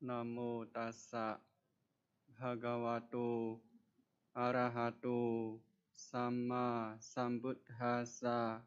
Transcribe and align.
Namo 0.00 0.62
tassa 0.70 1.40
bhagavato 2.38 3.58
arahato 4.30 5.58
sama 5.90 6.94
sambuddhasa. 7.02 8.62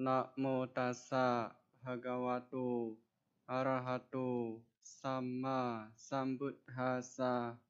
Namo 0.00 0.64
tassa 0.72 1.52
bhagavato 1.84 2.96
arahato 3.46 4.64
sama 4.80 5.92
sambuddhasa. 5.92 7.60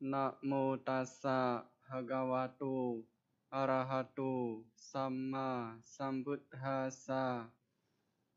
Namo 0.00 0.76
tassa 0.86 1.66
bhagavato 1.90 3.02
arahato 3.50 4.62
sama 4.76 5.82
sambuddhasa. 5.82 7.50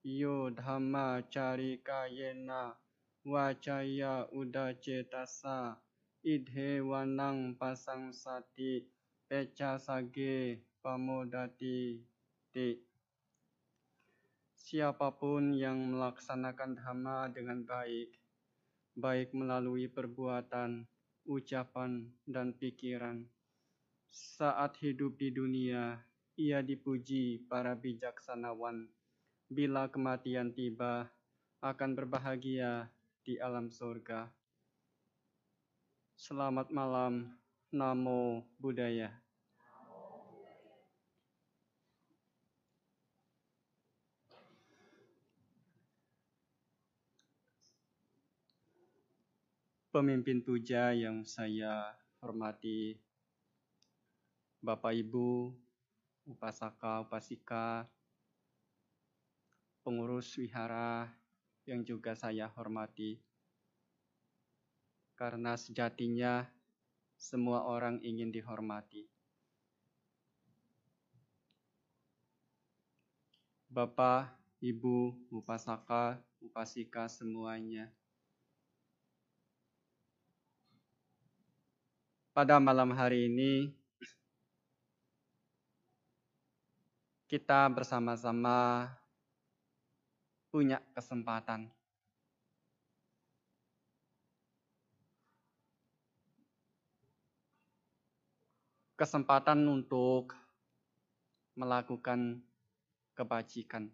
Yo 0.01 0.49
dhamma 0.49 1.21
carika 1.29 2.09
wacaya 3.25 4.29
udacetasa 4.29 5.81
idhe 6.21 6.77
wanang 6.85 7.57
pasang 7.57 8.13
sati 8.13 8.85
peca 9.25 9.81
sage 9.81 10.61
pamodati 10.85 11.97
ti. 12.53 12.77
Siapa 14.53 15.09
pun 15.17 15.57
yang 15.57 15.93
melaksanakan 15.93 16.77
dhamma 16.77 17.29
dengan 17.33 17.65
baik, 17.65 18.13
baik 18.93 19.33
melalui 19.33 19.89
perbuatan, 19.89 20.85
ucapan, 21.25 22.05
dan 22.29 22.53
pikiran, 22.53 23.25
saat 24.09 24.77
hidup 24.81 25.17
di 25.17 25.29
dunia, 25.33 25.97
ia 26.37 26.65
dipuji 26.65 27.45
para 27.45 27.77
bijaksanawan. 27.77 28.89
Bila 29.49 29.85
kematian 29.89 30.49
tiba, 30.49 31.09
akan 31.61 31.93
berbahagia 31.93 32.89
di 33.25 33.41
alam 33.41 33.73
surga. 33.73 34.29
Selamat 36.13 36.69
malam, 36.69 37.33
Namo 37.73 38.45
Buddhaya. 38.61 39.09
Pemimpin 49.89 50.45
puja 50.45 50.93
yang 50.93 51.25
saya 51.25 51.97
hormati, 52.21 52.93
Bapak 54.61 54.93
Ibu, 55.01 55.49
Upasaka, 56.29 57.01
Upasika, 57.01 57.89
pengurus 59.81 60.37
wihara 60.37 61.09
yang 61.65 61.81
juga 61.81 62.13
saya 62.13 62.45
hormati. 62.53 63.17
Karena 65.17 65.57
sejatinya 65.57 66.45
semua 67.17 67.65
orang 67.65 67.97
ingin 68.05 68.29
dihormati. 68.29 69.09
Bapak, 73.71 74.31
Ibu, 74.63 75.27
Upasaka, 75.33 76.21
Upasika 76.39 77.09
semuanya. 77.09 77.91
Pada 82.35 82.59
malam 82.59 82.91
hari 82.91 83.31
ini 83.31 83.71
kita 87.31 87.67
bersama-sama 87.71 88.91
punya 90.55 90.79
kesempatan. 90.95 91.67
Kesempatan 98.95 99.67
untuk 99.67 100.31
melakukan 101.59 102.39
kebajikan. 103.19 103.91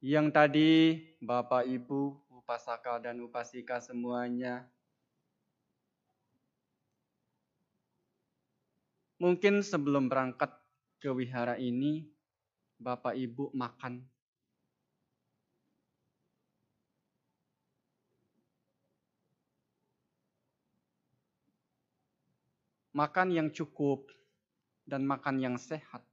Yang 0.00 0.26
tadi 0.32 0.72
Bapak 1.20 1.68
Ibu, 1.68 2.32
Upasaka 2.32 2.96
dan 3.04 3.20
Upasika 3.20 3.76
semuanya 3.84 4.64
mungkin 9.20 9.60
sebelum 9.60 10.08
berangkat 10.08 10.59
ke 11.00 11.08
wihara 11.08 11.56
ini, 11.56 12.04
Bapak 12.76 13.16
Ibu 13.16 13.56
makan. 13.56 14.04
Makan 22.92 23.28
yang 23.32 23.48
cukup 23.48 24.12
dan 24.84 25.08
makan 25.08 25.40
yang 25.40 25.56
sehat. 25.56 26.04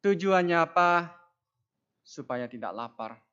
Tujuannya 0.00 0.56
apa? 0.56 1.12
Supaya 2.00 2.48
tidak 2.48 2.72
lapar. 2.72 3.26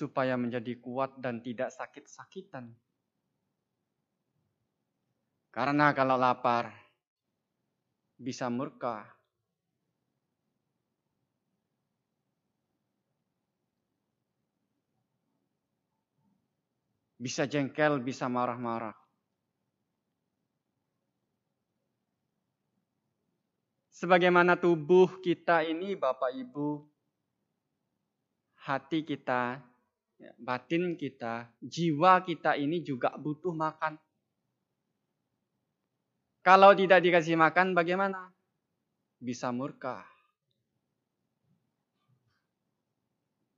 supaya 0.00 0.38
menjadi 0.38 0.78
kuat 0.78 1.18
dan 1.18 1.42
tidak 1.42 1.74
sakit-sakitan. 1.74 2.72
Karena 5.50 5.90
kalau 5.90 6.14
lapar 6.14 6.70
bisa 8.14 8.46
murka. 8.46 9.06
Bisa 17.20 17.44
jengkel, 17.44 18.00
bisa 18.00 18.32
marah-marah. 18.32 18.96
Sebagaimana 23.92 24.56
tubuh 24.56 25.20
kita 25.20 25.60
ini 25.60 25.92
Bapak 25.92 26.32
Ibu, 26.32 26.88
hati 28.64 29.04
kita 29.04 29.60
Ya, 30.20 30.36
batin 30.36 31.00
kita, 31.00 31.48
jiwa 31.64 32.20
kita 32.20 32.52
ini 32.60 32.84
juga 32.84 33.16
butuh 33.16 33.56
makan. 33.56 33.96
Kalau 36.40 36.72
tidak 36.72 37.04
dikasih 37.04 37.36
makan 37.36 37.76
bagaimana? 37.76 38.32
Bisa 39.20 39.52
murka. 39.52 40.00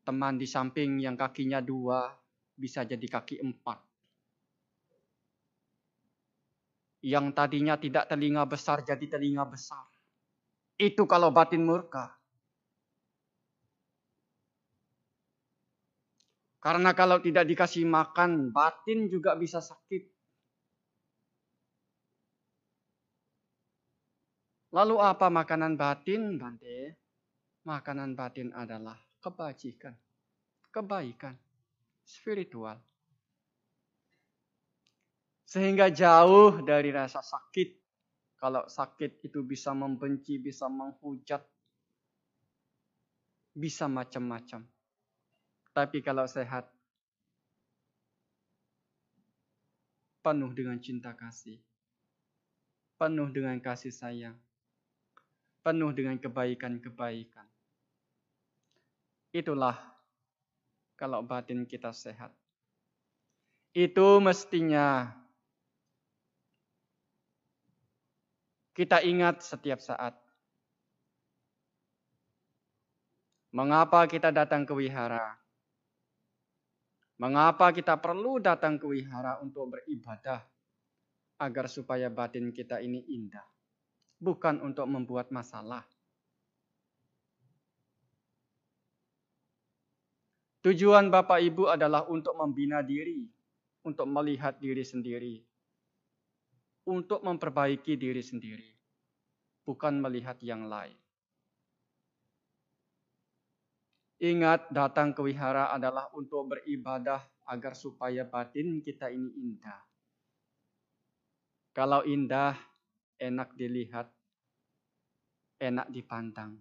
Teman 0.02 0.34
di 0.34 0.50
samping 0.50 0.98
yang 0.98 1.14
kakinya 1.14 1.62
dua 1.62 2.10
bisa 2.58 2.82
jadi 2.82 3.06
kaki 3.06 3.38
empat. 3.38 3.78
Yang 7.06 7.26
tadinya 7.34 7.78
tidak 7.78 8.10
telinga 8.10 8.42
besar 8.50 8.82
jadi 8.82 9.06
telinga 9.06 9.46
besar. 9.46 9.86
Itu 10.74 11.06
kalau 11.06 11.30
batin 11.30 11.62
murka. 11.62 12.18
Karena 16.62 16.94
kalau 16.94 17.18
tidak 17.18 17.46
dikasih 17.46 17.82
makan, 17.86 18.54
batin 18.54 19.10
juga 19.10 19.34
bisa 19.34 19.58
sakit. 19.58 20.11
Lalu 24.72 24.96
apa 25.04 25.28
makanan 25.28 25.76
batin, 25.76 26.40
Bante? 26.40 26.96
Makanan 27.68 28.16
batin 28.16 28.50
adalah 28.56 28.96
kebajikan, 29.20 29.92
kebaikan, 30.72 31.36
spiritual. 32.02 32.80
Sehingga 35.44 35.92
jauh 35.92 36.64
dari 36.64 36.88
rasa 36.88 37.20
sakit. 37.20 37.78
Kalau 38.40 38.66
sakit 38.66 39.22
itu 39.22 39.44
bisa 39.46 39.70
membenci, 39.76 40.40
bisa 40.40 40.66
menghujat, 40.66 41.44
bisa 43.54 43.86
macam-macam. 43.86 44.66
Tapi 45.70 45.98
kalau 46.02 46.26
sehat, 46.26 46.66
penuh 50.24 50.50
dengan 50.50 50.80
cinta 50.82 51.14
kasih, 51.14 51.62
penuh 52.98 53.30
dengan 53.30 53.62
kasih 53.62 53.94
sayang, 53.94 54.34
penuh 55.62 55.94
dengan 55.94 56.18
kebaikan-kebaikan. 56.18 57.46
Itulah 59.32 59.78
kalau 60.98 61.24
batin 61.24 61.64
kita 61.64 61.94
sehat. 61.94 62.34
Itu 63.72 64.20
mestinya 64.20 65.08
kita 68.76 69.00
ingat 69.00 69.40
setiap 69.40 69.80
saat. 69.80 70.12
Mengapa 73.54 74.04
kita 74.04 74.28
datang 74.28 74.68
ke 74.68 74.76
wihara? 74.76 75.40
Mengapa 77.16 77.72
kita 77.72 77.96
perlu 77.96 78.42
datang 78.42 78.76
ke 78.76 78.84
wihara 78.84 79.40
untuk 79.40 79.72
beribadah? 79.72 80.52
agar 81.42 81.66
supaya 81.66 82.06
batin 82.06 82.54
kita 82.54 82.78
ini 82.78 83.02
indah. 83.10 83.51
Bukan 84.22 84.62
untuk 84.62 84.86
membuat 84.86 85.34
masalah. 85.34 85.82
Tujuan 90.62 91.10
Bapak 91.10 91.42
Ibu 91.42 91.66
adalah 91.74 92.06
untuk 92.06 92.38
membina 92.38 92.86
diri, 92.86 93.26
untuk 93.82 94.06
melihat 94.06 94.62
diri 94.62 94.86
sendiri, 94.86 95.42
untuk 96.86 97.18
memperbaiki 97.26 97.98
diri 97.98 98.22
sendiri, 98.22 98.70
bukan 99.66 99.98
melihat 99.98 100.38
yang 100.38 100.70
lain. 100.70 100.94
Ingat, 104.22 104.70
datang 104.70 105.10
ke 105.10 105.18
wihara 105.18 105.74
adalah 105.74 106.06
untuk 106.14 106.46
beribadah 106.54 107.26
agar 107.50 107.74
supaya 107.74 108.22
batin 108.22 108.78
kita 108.78 109.10
ini 109.10 109.34
indah. 109.34 109.82
Kalau 111.74 112.06
indah, 112.06 112.54
enak 113.20 113.52
dilihat, 113.58 114.08
enak 115.60 115.88
dipandang. 115.90 116.56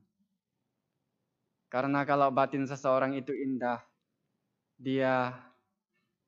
Karena 1.71 2.03
kalau 2.03 2.33
batin 2.35 2.67
seseorang 2.67 3.15
itu 3.15 3.31
indah, 3.31 3.79
dia 4.75 5.31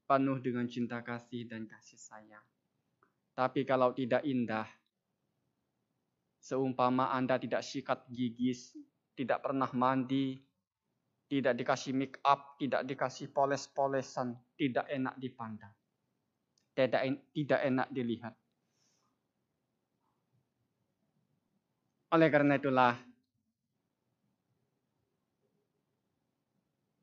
penuh 0.07 0.39
dengan 0.39 0.69
cinta 0.69 1.03
kasih 1.03 1.49
dan 1.49 1.67
kasih 1.67 1.99
sayang. 1.99 2.45
Tapi 3.33 3.65
kalau 3.65 3.91
tidak 3.91 4.23
indah, 4.23 4.69
seumpama 6.37 7.11
Anda 7.11 7.41
tidak 7.41 7.65
sikat 7.65 8.05
gigis, 8.07 8.77
tidak 9.17 9.41
pernah 9.41 9.67
mandi, 9.73 10.37
tidak 11.27 11.57
dikasih 11.57 11.97
make 11.97 12.21
up, 12.21 12.59
tidak 12.61 12.85
dikasih 12.85 13.33
poles-polesan, 13.33 14.37
tidak 14.53 14.85
enak 14.85 15.17
dipandang. 15.17 15.73
Tidak 16.77 17.61
enak 17.61 17.89
dilihat. 17.89 18.37
Oleh 22.13 22.29
karena 22.29 22.61
itulah, 22.61 22.93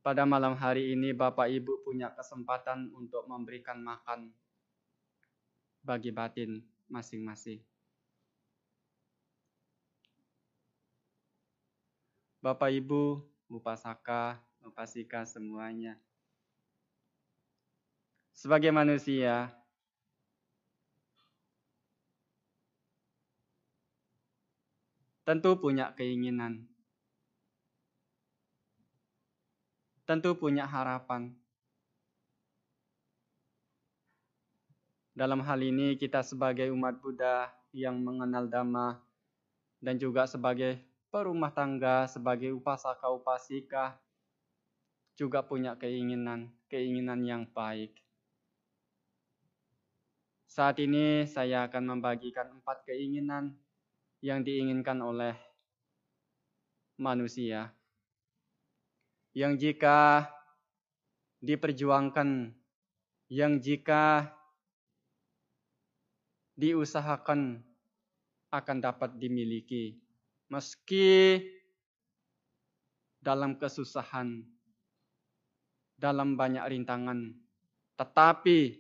pada 0.07 0.23
malam 0.23 0.55
hari 0.55 0.95
ini 0.95 1.11
Bapak 1.11 1.51
Ibu 1.51 1.83
punya 1.83 2.15
kesempatan 2.15 2.95
untuk 2.95 3.27
memberikan 3.27 3.83
makan 3.83 4.31
bagi 5.83 6.15
batin 6.15 6.62
masing-masing. 6.87 7.59
Bapak 12.39 12.71
Ibu 12.71 13.19
Upasaka, 13.51 14.39
Upasika 14.63 15.27
semuanya. 15.27 15.99
Sebagai 18.31 18.71
manusia, 18.71 19.51
tentu 25.31 25.55
punya 25.55 25.94
keinginan, 25.94 26.67
tentu 30.03 30.35
punya 30.35 30.67
harapan. 30.67 31.31
Dalam 35.15 35.38
hal 35.47 35.62
ini 35.62 35.94
kita 35.94 36.27
sebagai 36.27 36.67
umat 36.75 36.99
Buddha 36.99 37.47
yang 37.71 38.03
mengenal 38.03 38.50
Dhamma 38.50 38.99
dan 39.79 40.03
juga 40.03 40.27
sebagai 40.27 40.82
perumah 41.15 41.55
tangga 41.55 42.11
sebagai 42.11 42.50
upasaka 42.50 43.06
upasika 43.15 44.03
juga 45.15 45.47
punya 45.47 45.79
keinginan, 45.79 46.50
keinginan 46.67 47.23
yang 47.23 47.47
baik. 47.47 47.94
Saat 50.50 50.82
ini 50.82 51.23
saya 51.31 51.71
akan 51.71 51.94
membagikan 51.94 52.50
empat 52.50 52.82
keinginan 52.82 53.55
yang 54.20 54.44
diinginkan 54.44 55.00
oleh 55.00 55.34
manusia. 57.00 57.72
Yang 59.32 59.52
jika 59.62 60.28
diperjuangkan, 61.40 62.52
yang 63.32 63.62
jika 63.62 64.28
diusahakan 66.61 67.64
akan 68.52 68.76
dapat 68.82 69.17
dimiliki 69.17 69.96
meski 70.50 71.40
dalam 73.22 73.56
kesusahan, 73.56 74.43
dalam 75.94 76.34
banyak 76.34 76.64
rintangan, 76.67 77.32
tetapi 77.94 78.76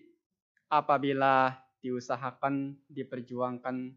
apabila 0.66 1.54
diusahakan, 1.80 2.74
diperjuangkan, 2.90 3.94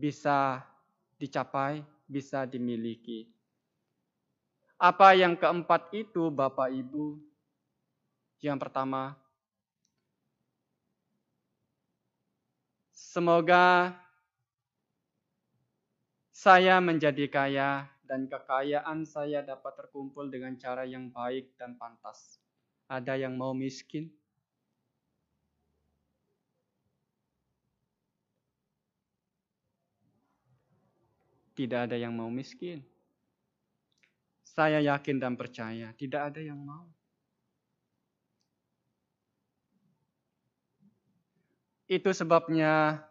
bisa 0.00 0.64
dicapai, 1.20 1.84
bisa 2.08 2.48
dimiliki. 2.48 3.28
Apa 4.80 5.12
yang 5.12 5.36
keempat 5.36 5.92
itu, 5.92 6.32
Bapak 6.32 6.72
Ibu? 6.72 7.20
Yang 8.40 8.56
pertama, 8.64 9.12
semoga 12.96 13.92
saya 16.32 16.80
menjadi 16.80 17.28
kaya 17.28 17.84
dan 18.08 18.24
kekayaan 18.24 19.04
saya 19.04 19.44
dapat 19.44 19.76
terkumpul 19.76 20.32
dengan 20.32 20.56
cara 20.56 20.88
yang 20.88 21.12
baik 21.12 21.52
dan 21.60 21.76
pantas. 21.76 22.40
Ada 22.88 23.20
yang 23.20 23.36
mau 23.36 23.52
miskin? 23.52 24.08
Tidak 31.60 31.76
ada 31.76 31.92
yang 31.92 32.16
mau 32.16 32.32
miskin. 32.32 32.80
Saya 34.40 34.80
yakin 34.80 35.20
dan 35.20 35.36
percaya, 35.36 35.92
tidak 35.92 36.32
ada 36.32 36.40
yang 36.40 36.56
mau. 36.56 36.88
Itu 41.84 42.16
sebabnya 42.16 43.04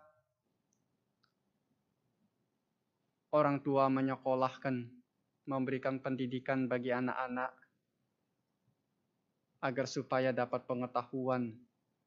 orang 3.29 3.61
tua 3.61 3.85
menyekolahkan, 3.85 4.81
memberikan 5.45 6.01
pendidikan 6.01 6.65
bagi 6.65 6.89
anak-anak 6.89 7.53
agar 9.61 9.85
supaya 9.85 10.33
dapat 10.33 10.65
pengetahuan, 10.65 11.53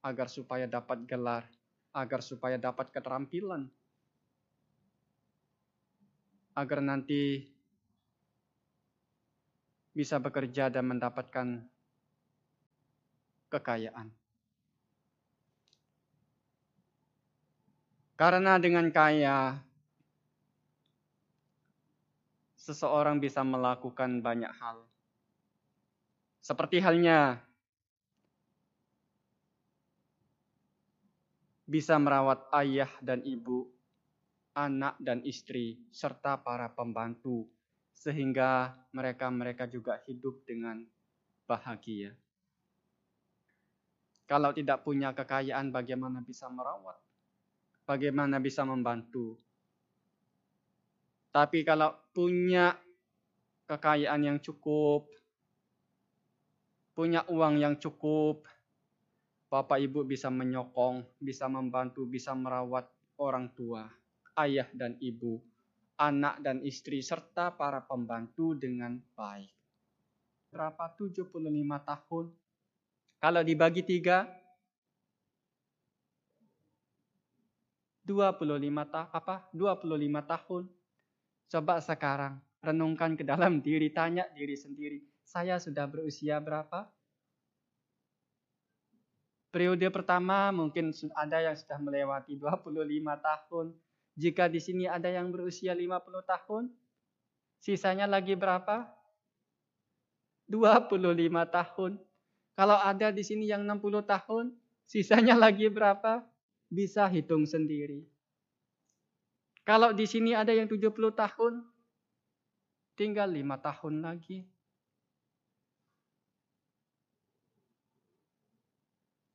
agar 0.03 0.27
supaya 0.27 0.67
dapat 0.67 1.07
gelar, 1.07 1.47
agar 1.95 2.19
supaya 2.19 2.59
dapat 2.59 2.91
keterampilan, 2.91 3.71
agar 6.53 6.85
nanti 6.85 7.49
bisa 9.93 10.17
bekerja 10.21 10.73
dan 10.73 10.89
mendapatkan 10.89 11.65
kekayaan. 13.53 14.09
Karena 18.17 18.61
dengan 18.61 18.93
kaya, 18.93 19.57
seseorang 22.61 23.19
bisa 23.19 23.43
melakukan 23.43 24.23
banyak 24.23 24.53
hal. 24.63 24.85
Seperti 26.39 26.79
halnya 26.79 27.43
bisa 31.67 31.97
merawat 31.97 32.45
ayah 32.53 32.91
dan 33.01 33.25
ibu, 33.25 33.72
anak 34.53 35.01
dan 35.01 35.25
istri, 35.25 35.81
serta 35.89 36.41
para 36.41 36.69
pembantu, 36.73 37.49
sehingga 37.97 38.73
mereka-mereka 38.93 39.69
juga 39.69 40.01
hidup 40.05 40.45
dengan 40.45 40.85
bahagia. 41.49 42.13
Kalau 44.29 44.53
tidak 44.57 44.81
punya 44.85 45.13
kekayaan, 45.13 45.69
bagaimana 45.69 46.25
bisa 46.25 46.49
merawat? 46.49 46.97
Bagaimana 47.85 48.41
bisa 48.41 48.65
membantu? 48.65 49.37
Tapi 51.33 51.65
kalau 51.65 51.97
punya 52.13 52.77
kekayaan 53.69 54.21
yang 54.25 54.39
cukup, 54.41 55.09
punya 56.93 57.25
uang 57.29 57.57
yang 57.57 57.75
cukup, 57.81 58.45
Bapak 59.53 59.81
Ibu 59.85 60.09
bisa 60.09 60.33
menyokong, 60.33 61.05
bisa 61.21 61.45
membantu, 61.49 62.09
bisa 62.09 62.33
merawat 62.33 62.89
orang 63.21 63.53
tua, 63.53 63.85
ayah 64.39 64.69
dan 64.73 64.97
ibu, 65.03 65.41
anak 66.01 66.41
dan 66.41 66.61
istri, 66.65 67.05
serta 67.05 67.53
para 67.53 67.85
pembantu 67.85 68.57
dengan 68.57 68.97
baik. 69.17 69.53
Berapa? 70.53 70.93
75 70.97 71.29
tahun. 71.85 72.27
Kalau 73.23 73.43
dibagi 73.45 73.83
tiga, 73.83 74.29
25 78.05 78.43
tahun 78.91 79.09
apa? 79.15 79.37
25 79.55 80.33
tahun 80.33 80.65
Coba 81.53 81.85
sekarang 81.85 82.41
renungkan 82.65 83.13
ke 83.13 83.29
dalam 83.29 83.61
diri, 83.67 83.93
tanya 83.93 84.25
diri 84.33 84.57
sendiri. 84.57 85.05
Saya 85.21 85.61
sudah 85.61 85.85
berusia 85.85 86.41
berapa? 86.41 86.89
Periode 89.53 89.85
pertama 89.93 90.49
mungkin 90.49 90.97
ada 91.13 91.45
yang 91.45 91.53
sudah 91.53 91.77
melewati 91.77 92.41
25 92.41 92.73
tahun. 93.21 93.67
Jika 94.13 94.49
di 94.49 94.61
sini 94.61 94.85
ada 94.85 95.09
yang 95.09 95.33
berusia 95.33 95.73
50 95.73 96.21
tahun, 96.21 96.69
sisanya 97.63 98.05
lagi 98.05 98.37
berapa? 98.37 98.85
25 100.53 101.49
tahun. 101.49 101.93
Kalau 102.53 102.77
ada 102.77 103.09
di 103.09 103.25
sini 103.25 103.49
yang 103.49 103.65
60 103.65 104.05
tahun, 104.05 104.53
sisanya 104.85 105.33
lagi 105.33 105.73
berapa? 105.73 106.21
Bisa 106.69 107.09
hitung 107.09 107.49
sendiri. 107.49 108.05
Kalau 109.65 109.97
di 109.97 110.05
sini 110.05 110.37
ada 110.37 110.53
yang 110.53 110.69
70 110.69 110.93
tahun, 111.17 111.65
tinggal 112.99 113.33
5 113.33 113.57
tahun 113.65 113.95
lagi. 114.05 114.45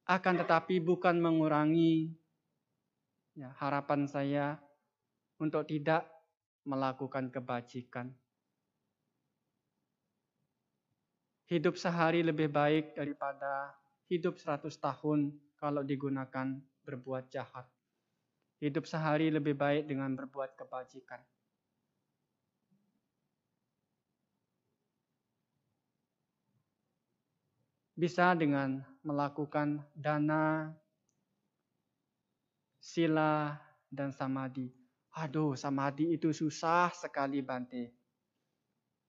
Akan 0.07 0.39
tetapi 0.39 0.79
bukan 0.79 1.19
mengurangi 1.19 2.13
ya, 3.35 3.51
harapan 3.59 4.07
saya 4.07 4.55
untuk 5.37 5.65
tidak 5.69 6.05
melakukan 6.67 7.29
kebajikan. 7.31 8.11
Hidup 11.47 11.79
sehari 11.79 12.27
lebih 12.27 12.51
baik 12.51 12.99
daripada 12.99 13.71
hidup 14.11 14.35
100 14.35 14.67
tahun 14.67 15.31
kalau 15.55 15.79
digunakan 15.79 16.59
berbuat 16.83 17.31
jahat. 17.31 17.63
Hidup 18.59 18.83
sehari 18.83 19.31
lebih 19.31 19.55
baik 19.55 19.87
dengan 19.87 20.11
berbuat 20.17 20.59
kebajikan. 20.59 21.23
Bisa 27.97 28.37
dengan 28.37 28.83
melakukan 29.01 29.81
dana, 29.97 30.69
sila, 32.77 33.57
dan 33.89 34.13
samadhi. 34.13 34.86
Aduh, 35.17 35.57
samadhi 35.57 36.13
itu 36.13 36.29
susah 36.29 36.93
sekali 36.93 37.41
Bante. 37.41 37.89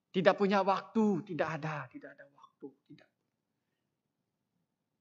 Tidak 0.08 0.34
punya 0.34 0.64
waktu, 0.64 1.20
tidak 1.28 1.60
ada, 1.60 1.84
tidak 1.92 2.16
ada 2.16 2.24
waktu, 2.32 2.68
tidak. 2.88 3.08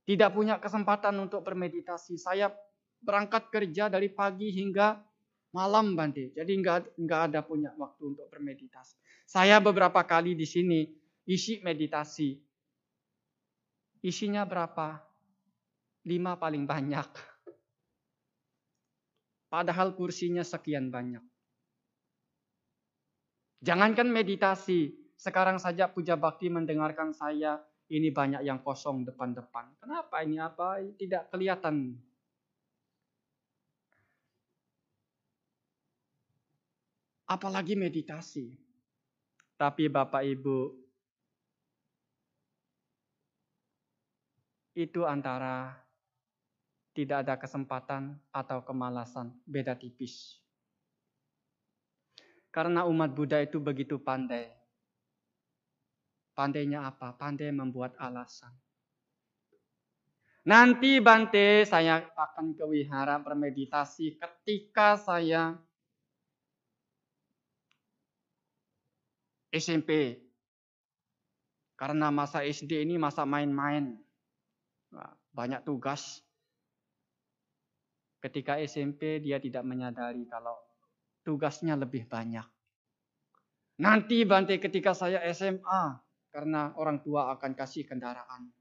Tidak 0.04 0.30
punya 0.36 0.60
kesempatan 0.60 1.16
untuk 1.20 1.44
bermeditasi. 1.48 2.20
Saya 2.20 2.52
berangkat 3.00 3.48
kerja 3.48 3.88
dari 3.88 4.12
pagi 4.12 4.52
hingga 4.52 5.00
malam 5.56 5.96
Bante. 5.96 6.36
Jadi 6.36 6.52
nggak 6.60 7.00
nggak 7.00 7.22
ada 7.32 7.40
punya 7.44 7.72
waktu 7.80 8.04
untuk 8.16 8.28
bermeditasi. 8.28 9.00
Saya 9.24 9.64
beberapa 9.64 10.04
kali 10.04 10.36
di 10.36 10.44
sini 10.44 10.88
isi 11.24 11.60
meditasi 11.64 12.48
Isinya 14.08 14.46
berapa? 14.46 15.02
Lima 16.06 16.38
paling 16.38 16.64
banyak. 16.64 17.10
Padahal 19.48 19.96
kursinya 19.96 20.44
sekian 20.44 20.92
banyak. 20.92 21.24
Jangankan 23.64 24.12
meditasi, 24.12 24.94
sekarang 25.18 25.58
saja 25.58 25.90
puja 25.90 26.20
bakti 26.20 26.52
mendengarkan 26.52 27.16
saya, 27.16 27.58
ini 27.88 28.12
banyak 28.12 28.44
yang 28.44 28.60
kosong 28.60 29.08
depan-depan. 29.08 29.80
Kenapa 29.80 30.22
ini 30.22 30.38
apa? 30.38 30.84
Tidak 30.84 31.32
kelihatan. 31.32 31.96
Apalagi 37.28 37.76
meditasi. 37.80 38.52
Tapi 39.58 39.90
Bapak 39.90 40.22
Ibu, 40.22 40.60
itu 44.78 45.02
antara 45.02 45.87
tidak 46.98 47.22
ada 47.22 47.38
kesempatan 47.38 48.18
atau 48.34 48.66
kemalasan, 48.66 49.30
beda 49.46 49.78
tipis. 49.78 50.42
Karena 52.50 52.90
umat 52.90 53.14
Buddha 53.14 53.38
itu 53.38 53.62
begitu 53.62 54.02
pandai. 54.02 54.50
Pandainya 56.34 56.90
apa? 56.90 57.14
Pandai 57.14 57.54
membuat 57.54 57.94
alasan. 58.02 58.50
Nanti 60.48 60.98
Bante 60.98 61.68
saya 61.70 62.02
akan 62.02 62.58
ke 62.58 62.66
wihara 62.66 63.22
bermeditasi 63.22 64.18
ketika 64.18 64.98
saya 64.98 65.54
SMP. 69.54 70.24
Karena 71.78 72.10
masa 72.10 72.42
SD 72.42 72.90
ini 72.90 72.98
masa 72.98 73.22
main-main 73.22 74.02
banyak 75.30 75.62
tugas. 75.62 76.26
Ketika 78.28 78.60
SMP 78.60 79.24
dia 79.24 79.40
tidak 79.40 79.64
menyadari 79.64 80.28
kalau 80.28 80.60
tugasnya 81.24 81.80
lebih 81.80 82.04
banyak. 82.12 82.44
Nanti 83.80 84.28
Bante 84.28 84.60
ketika 84.60 84.92
saya 84.92 85.24
SMA, 85.32 85.84
karena 86.28 86.76
orang 86.76 87.00
tua 87.00 87.32
akan 87.32 87.56
kasih 87.56 87.88
kendaraan, 87.88 88.52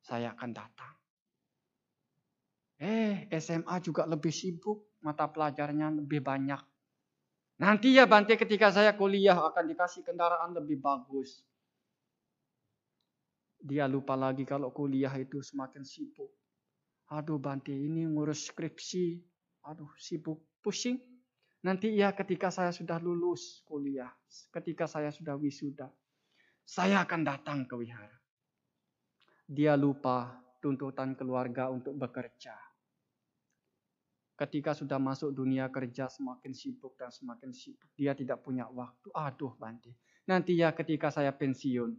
saya 0.00 0.32
akan 0.32 0.50
datang. 0.56 0.94
Eh, 2.80 3.28
SMA 3.36 3.76
juga 3.84 4.08
lebih 4.08 4.32
sibuk, 4.32 4.96
mata 5.04 5.28
pelajarnya 5.28 5.92
lebih 6.00 6.24
banyak. 6.24 6.62
Nanti 7.60 7.92
ya 7.92 8.08
Bante 8.08 8.40
ketika 8.40 8.72
saya 8.72 8.96
kuliah 8.96 9.36
akan 9.36 9.68
dikasih 9.68 10.00
kendaraan 10.00 10.56
lebih 10.56 10.80
bagus. 10.80 11.44
Dia 13.60 13.84
lupa 13.84 14.16
lagi 14.16 14.48
kalau 14.48 14.72
kuliah 14.72 15.12
itu 15.18 15.44
semakin 15.44 15.84
sibuk. 15.84 16.37
Aduh 17.08 17.40
Bante 17.40 17.72
ini 17.72 18.04
ngurus 18.04 18.52
skripsi. 18.52 19.16
Aduh 19.64 19.88
sibuk, 19.96 20.60
pusing. 20.60 21.00
Nanti 21.64 21.96
ya 21.96 22.12
ketika 22.12 22.52
saya 22.52 22.68
sudah 22.68 23.00
lulus 23.00 23.64
kuliah. 23.64 24.12
Ketika 24.52 24.84
saya 24.84 25.08
sudah 25.08 25.34
wisuda. 25.40 25.88
Saya 26.68 27.00
akan 27.00 27.24
datang 27.24 27.64
ke 27.64 27.74
wihara. 27.80 28.20
Dia 29.48 29.72
lupa 29.72 30.36
tuntutan 30.60 31.16
keluarga 31.16 31.72
untuk 31.72 31.96
bekerja. 31.96 32.52
Ketika 34.36 34.76
sudah 34.76 35.00
masuk 35.00 35.32
dunia 35.32 35.66
kerja 35.72 36.12
semakin 36.12 36.52
sibuk 36.52 36.94
dan 37.00 37.08
semakin 37.08 37.56
sibuk. 37.56 37.88
Dia 37.96 38.12
tidak 38.12 38.44
punya 38.44 38.68
waktu. 38.68 39.08
Aduh 39.16 39.56
Bante. 39.56 39.96
Nanti 40.28 40.60
ya 40.60 40.76
ketika 40.76 41.08
saya 41.08 41.32
pensiun 41.32 41.96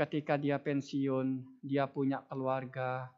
ketika 0.00 0.40
dia 0.40 0.56
pensiun, 0.56 1.44
dia 1.60 1.84
punya 1.84 2.24
keluarga, 2.24 3.12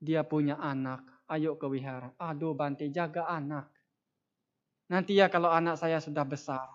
dia 0.00 0.24
punya 0.24 0.56
anak, 0.56 1.04
ayo 1.28 1.54
ke 1.60 1.68
wihara. 1.68 2.16
Aduh 2.16 2.56
Bante, 2.56 2.88
jaga 2.88 3.28
anak. 3.28 3.68
Nanti 4.90 5.14
ya 5.14 5.28
kalau 5.30 5.52
anak 5.52 5.78
saya 5.78 6.02
sudah 6.02 6.26
besar, 6.26 6.66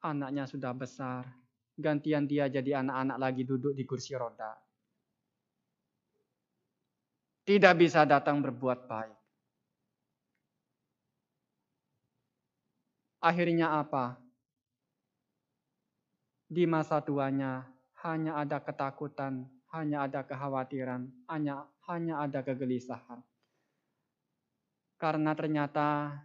anaknya 0.00 0.48
sudah 0.48 0.72
besar, 0.72 1.28
gantian 1.76 2.24
dia 2.24 2.48
jadi 2.48 2.80
anak-anak 2.80 3.18
lagi 3.20 3.42
duduk 3.44 3.76
di 3.76 3.84
kursi 3.84 4.16
roda. 4.16 4.56
Tidak 7.44 7.74
bisa 7.76 8.06
datang 8.06 8.40
berbuat 8.40 8.88
baik. 8.88 9.18
Akhirnya 13.20 13.84
apa? 13.84 14.30
di 16.50 16.66
masa 16.66 16.98
tuanya 16.98 17.62
hanya 18.02 18.42
ada 18.42 18.58
ketakutan, 18.58 19.46
hanya 19.70 20.06
ada 20.06 20.26
kekhawatiran, 20.26 21.06
hanya 21.30 21.66
hanya 21.86 22.22
ada 22.22 22.42
kegelisahan. 22.42 23.22
Karena 25.00 25.32
ternyata 25.32 26.20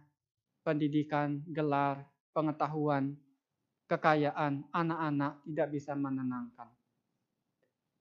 pendidikan, 0.66 1.40
gelar, 1.48 2.04
pengetahuan, 2.34 3.16
kekayaan 3.86 4.66
anak-anak 4.74 5.40
tidak 5.46 5.68
bisa 5.72 5.92
menenangkan. 5.94 6.68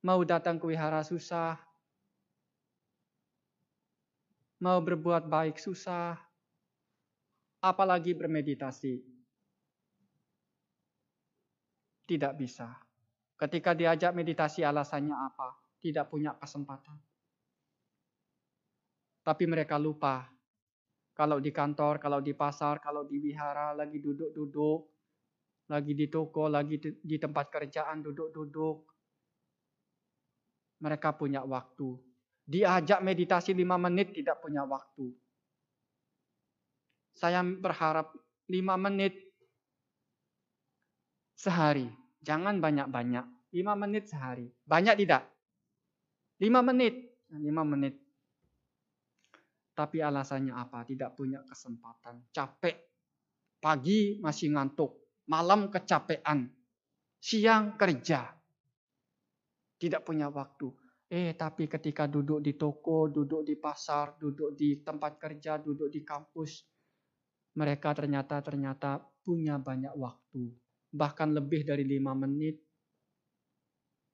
Mau 0.06 0.22
datang 0.26 0.58
ke 0.58 0.66
wihara 0.70 1.02
susah, 1.02 1.58
mau 4.62 4.78
berbuat 4.82 5.26
baik 5.30 5.58
susah, 5.62 6.18
apalagi 7.62 8.14
bermeditasi 8.14 9.02
tidak 12.06 12.38
bisa. 12.38 12.85
Ketika 13.36 13.76
diajak 13.76 14.16
meditasi 14.16 14.64
alasannya 14.64 15.12
apa? 15.12 15.60
Tidak 15.84 16.08
punya 16.08 16.32
kesempatan. 16.40 16.96
Tapi 19.26 19.44
mereka 19.44 19.76
lupa. 19.76 20.24
Kalau 21.16 21.40
di 21.40 21.52
kantor, 21.52 22.00
kalau 22.00 22.20
di 22.20 22.36
pasar, 22.36 22.80
kalau 22.80 23.08
di 23.08 23.20
wihara, 23.20 23.72
lagi 23.76 24.04
duduk-duduk, 24.04 24.80
lagi 25.72 25.94
di 25.96 26.08
toko, 26.12 26.52
lagi 26.52 26.76
di 26.80 27.18
tempat 27.18 27.46
kerjaan 27.52 28.04
duduk-duduk. 28.04 28.78
Mereka 30.84 31.16
punya 31.16 31.42
waktu. 31.44 31.96
Diajak 32.46 33.02
meditasi 33.02 33.58
lima 33.58 33.80
menit 33.80 34.14
tidak 34.14 34.44
punya 34.44 34.68
waktu. 34.68 35.10
Saya 37.16 37.42
berharap 37.42 38.12
lima 38.52 38.76
menit 38.78 39.16
sehari. 41.34 42.05
Jangan 42.26 42.58
banyak-banyak. 42.58 43.54
5 43.54 43.78
menit 43.78 44.10
sehari. 44.10 44.50
Banyak 44.66 44.98
tidak? 44.98 45.30
5 46.42 46.66
menit. 46.66 47.22
5 47.30 47.62
menit. 47.62 47.96
Tapi 49.78 50.02
alasannya 50.02 50.58
apa? 50.58 50.82
Tidak 50.82 51.14
punya 51.14 51.46
kesempatan. 51.46 52.34
Capek. 52.34 52.76
Pagi 53.62 54.18
masih 54.18 54.58
ngantuk. 54.58 55.22
Malam 55.30 55.70
kecapean. 55.70 56.50
Siang 57.22 57.78
kerja. 57.78 58.34
Tidak 59.78 60.02
punya 60.02 60.34
waktu. 60.34 60.68
Eh, 61.06 61.38
tapi 61.38 61.70
ketika 61.70 62.10
duduk 62.10 62.42
di 62.42 62.58
toko, 62.58 63.06
duduk 63.14 63.46
di 63.46 63.54
pasar, 63.62 64.18
duduk 64.18 64.58
di 64.58 64.82
tempat 64.82 65.22
kerja, 65.22 65.62
duduk 65.62 65.94
di 65.94 66.02
kampus, 66.02 66.66
mereka 67.56 67.94
ternyata 67.94 68.42
ternyata 68.42 68.98
punya 69.22 69.62
banyak 69.62 69.94
waktu. 69.94 70.65
Bahkan 70.96 71.36
lebih 71.36 71.68
dari 71.68 71.84
lima 71.84 72.16
menit. 72.16 72.56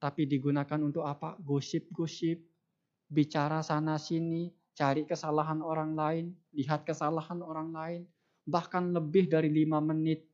Tapi 0.01 0.25
digunakan 0.25 0.81
untuk 0.81 1.05
apa? 1.05 1.37
Gosip-gosip. 1.37 2.41
Bicara 3.05 3.61
sana 3.61 4.01
sini. 4.01 4.49
Cari 4.73 5.05
kesalahan 5.05 5.61
orang 5.61 5.93
lain. 5.93 6.25
Lihat 6.57 6.89
kesalahan 6.89 7.45
orang 7.45 7.69
lain. 7.69 8.01
Bahkan 8.49 8.97
lebih 8.97 9.29
dari 9.29 9.53
lima 9.53 9.77
menit. 9.77 10.25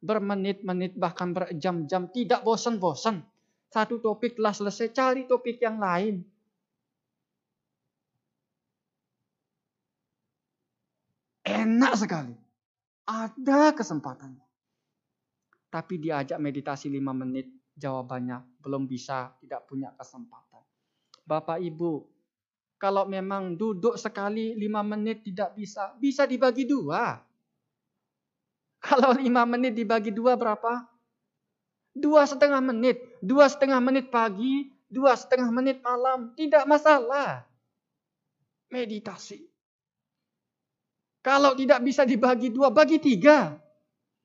Bermenit-menit 0.00 0.96
bahkan 0.96 1.36
berjam-jam. 1.36 2.08
Tidak 2.08 2.40
bosan-bosan. 2.40 3.20
Satu 3.68 4.00
topik 4.00 4.40
telah 4.40 4.56
selesai. 4.56 4.88
Cari 4.96 5.28
topik 5.28 5.60
yang 5.60 5.76
lain. 5.76 6.24
Enak 11.44 11.92
sekali. 11.92 12.34
Ada 13.04 13.76
kesempatannya. 13.76 14.49
Tapi 15.70 16.02
diajak 16.02 16.42
meditasi 16.42 16.90
lima 16.90 17.14
menit, 17.14 17.46
jawabannya 17.78 18.58
belum 18.58 18.90
bisa, 18.90 19.30
tidak 19.38 19.70
punya 19.70 19.94
kesempatan. 19.94 20.66
Bapak 21.22 21.62
Ibu, 21.62 22.02
kalau 22.80 23.04
memang 23.04 23.54
duduk 23.54 23.94
sekali 24.00 24.56
lima 24.56 24.80
menit 24.80 25.20
tidak 25.20 25.54
bisa, 25.54 25.94
bisa 26.00 26.24
dibagi 26.24 26.64
dua. 26.64 27.22
Kalau 28.88 29.12
lima 29.12 29.44
menit 29.44 29.76
dibagi 29.76 30.08
dua 30.08 30.40
berapa? 30.40 30.88
Dua 31.92 32.24
setengah 32.24 32.64
menit. 32.64 32.96
Dua 33.20 33.44
setengah 33.44 33.76
menit 33.84 34.08
pagi, 34.08 34.72
dua 34.88 35.12
setengah 35.12 35.52
menit 35.52 35.84
malam. 35.84 36.32
Tidak 36.32 36.64
masalah. 36.64 37.44
Meditasi. 38.72 39.44
Kalau 41.20 41.52
tidak 41.52 41.84
bisa 41.84 42.08
dibagi 42.08 42.48
dua, 42.48 42.72
bagi 42.72 42.96
tiga. 42.96 43.60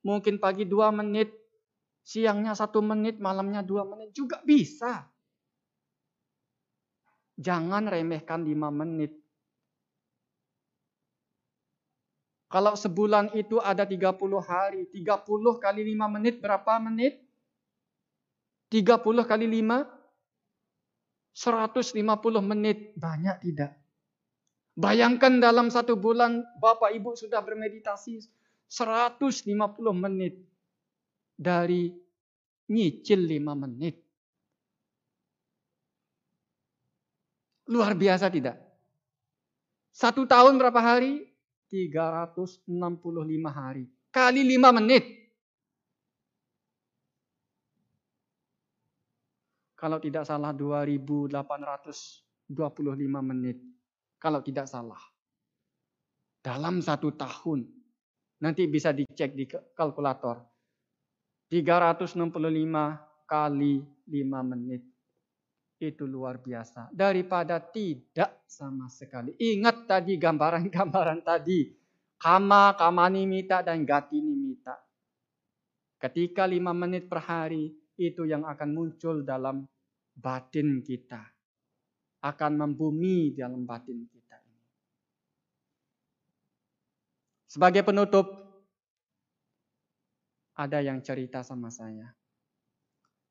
Mungkin 0.06 0.38
pagi 0.38 0.62
dua 0.62 0.94
menit, 0.94 1.34
siangnya 2.06 2.54
satu 2.54 2.78
menit, 2.78 3.18
malamnya 3.18 3.66
dua 3.66 3.82
menit 3.82 4.14
juga 4.14 4.38
bisa. 4.46 5.02
Jangan 7.34 7.90
remehkan 7.90 8.46
lima 8.46 8.70
menit. 8.70 9.10
Kalau 12.46 12.78
sebulan 12.78 13.34
itu 13.34 13.58
ada 13.58 13.82
30 13.82 14.14
hari, 14.38 14.86
30 14.88 15.58
kali 15.58 15.82
5 15.92 16.14
menit 16.14 16.38
berapa 16.38 16.78
menit? 16.78 17.18
30 18.70 19.02
kali 19.26 19.50
5? 19.50 19.82
150 21.34 22.40
menit. 22.46 22.94
Banyak 22.94 23.36
tidak? 23.42 23.74
Bayangkan 24.78 25.42
dalam 25.42 25.74
satu 25.74 25.98
bulan 25.98 26.46
Bapak 26.62 26.94
Ibu 26.94 27.18
sudah 27.18 27.42
bermeditasi 27.42 28.22
150 28.68 29.54
menit 29.94 30.34
dari 31.36 31.92
nyicil 32.70 33.20
5 33.26 33.62
menit. 33.62 33.96
Luar 37.66 37.98
biasa 37.98 38.30
tidak? 38.30 38.56
Satu 39.90 40.26
tahun 40.26 40.58
berapa 40.58 40.78
hari? 40.78 41.26
365 41.66 42.70
hari. 43.50 43.90
Kali 44.14 44.42
5 44.54 44.78
menit. 44.78 45.04
Kalau 49.76 50.00
tidak 50.00 50.24
salah 50.24 50.56
2825 50.56 51.30
menit 53.20 53.58
kalau 54.16 54.40
tidak 54.40 54.64
salah. 54.66 54.98
Dalam 56.40 56.80
satu 56.80 57.12
tahun. 57.12 57.75
Nanti 58.42 58.68
bisa 58.68 58.92
dicek 58.92 59.32
di 59.32 59.44
kalkulator. 59.48 60.42
365 61.48 62.26
kali 63.24 63.74
5 63.80 64.50
menit. 64.52 64.82
Itu 65.76 66.08
luar 66.08 66.40
biasa. 66.40 66.88
Daripada 66.92 67.60
tidak 67.60 68.44
sama 68.48 68.88
sekali. 68.88 69.36
Ingat 69.36 69.86
tadi 69.88 70.16
gambaran-gambaran 70.16 71.20
tadi. 71.20 71.68
Kama, 72.16 72.72
kamani 72.80 73.28
mita, 73.28 73.60
dan 73.60 73.84
gati 73.84 74.18
mita. 74.24 74.72
Ketika 76.00 76.48
5 76.48 76.72
menit 76.72 77.08
per 77.08 77.20
hari, 77.24 77.72
itu 77.96 78.24
yang 78.24 78.44
akan 78.44 78.70
muncul 78.72 79.20
dalam 79.24 79.68
batin 80.16 80.80
kita 80.80 81.36
akan 82.26 82.52
membumi 82.58 83.36
dalam 83.36 83.62
batin 83.62 84.02
kita 84.10 84.36
ini. 84.42 84.64
Sebagai 87.56 87.88
penutup, 87.88 88.28
ada 90.60 90.84
yang 90.84 91.00
cerita 91.00 91.40
sama 91.40 91.72
saya. 91.72 92.12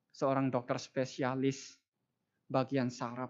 Seorang 0.09 0.49
dokter 0.49 0.81
spesialis 0.81 1.77
bagian 2.49 2.89
saraf. 2.89 3.29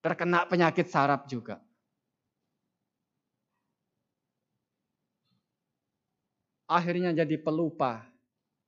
Terkena 0.00 0.48
penyakit 0.48 0.88
saraf 0.88 1.28
juga. 1.28 1.60
akhirnya 6.66 7.14
jadi 7.14 7.38
pelupa, 7.38 8.02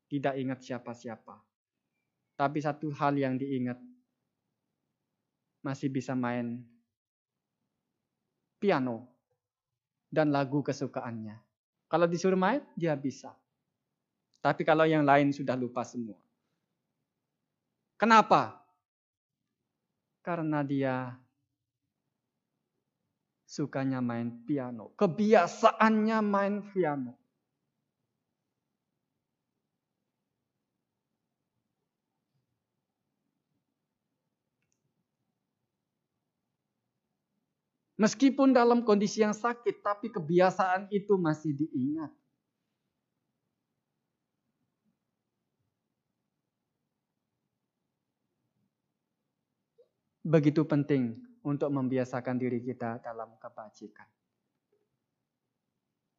tidak 0.06 0.34
ingat 0.38 0.58
siapa-siapa. 0.62 1.36
Tapi 2.38 2.58
satu 2.62 2.94
hal 2.94 3.18
yang 3.18 3.34
diingat, 3.34 3.78
masih 5.68 5.92
bisa 5.92 6.16
main 6.16 6.64
piano 8.56 9.04
dan 10.08 10.32
lagu 10.32 10.64
kesukaannya. 10.64 11.36
Kalau 11.92 12.08
disuruh 12.08 12.40
main, 12.40 12.64
dia 12.72 12.96
bisa. 12.96 13.36
Tapi 14.40 14.64
kalau 14.64 14.88
yang 14.88 15.04
lain 15.04 15.28
sudah 15.28 15.52
lupa 15.60 15.84
semua. 15.84 16.16
Kenapa? 18.00 18.64
Karena 20.24 20.64
dia 20.64 21.12
sukanya 23.44 24.00
main 24.00 24.44
piano. 24.48 24.96
Kebiasaannya 24.96 26.18
main 26.24 26.54
piano. 26.72 27.12
Meskipun 37.98 38.54
dalam 38.54 38.86
kondisi 38.86 39.26
yang 39.26 39.34
sakit, 39.34 39.82
tapi 39.82 40.06
kebiasaan 40.14 40.86
itu 40.94 41.18
masih 41.18 41.50
diingat. 41.50 42.14
Begitu 50.22 50.62
penting 50.62 51.18
untuk 51.42 51.74
membiasakan 51.74 52.38
diri 52.38 52.62
kita 52.62 53.02
dalam 53.02 53.34
kebajikan. 53.40 54.06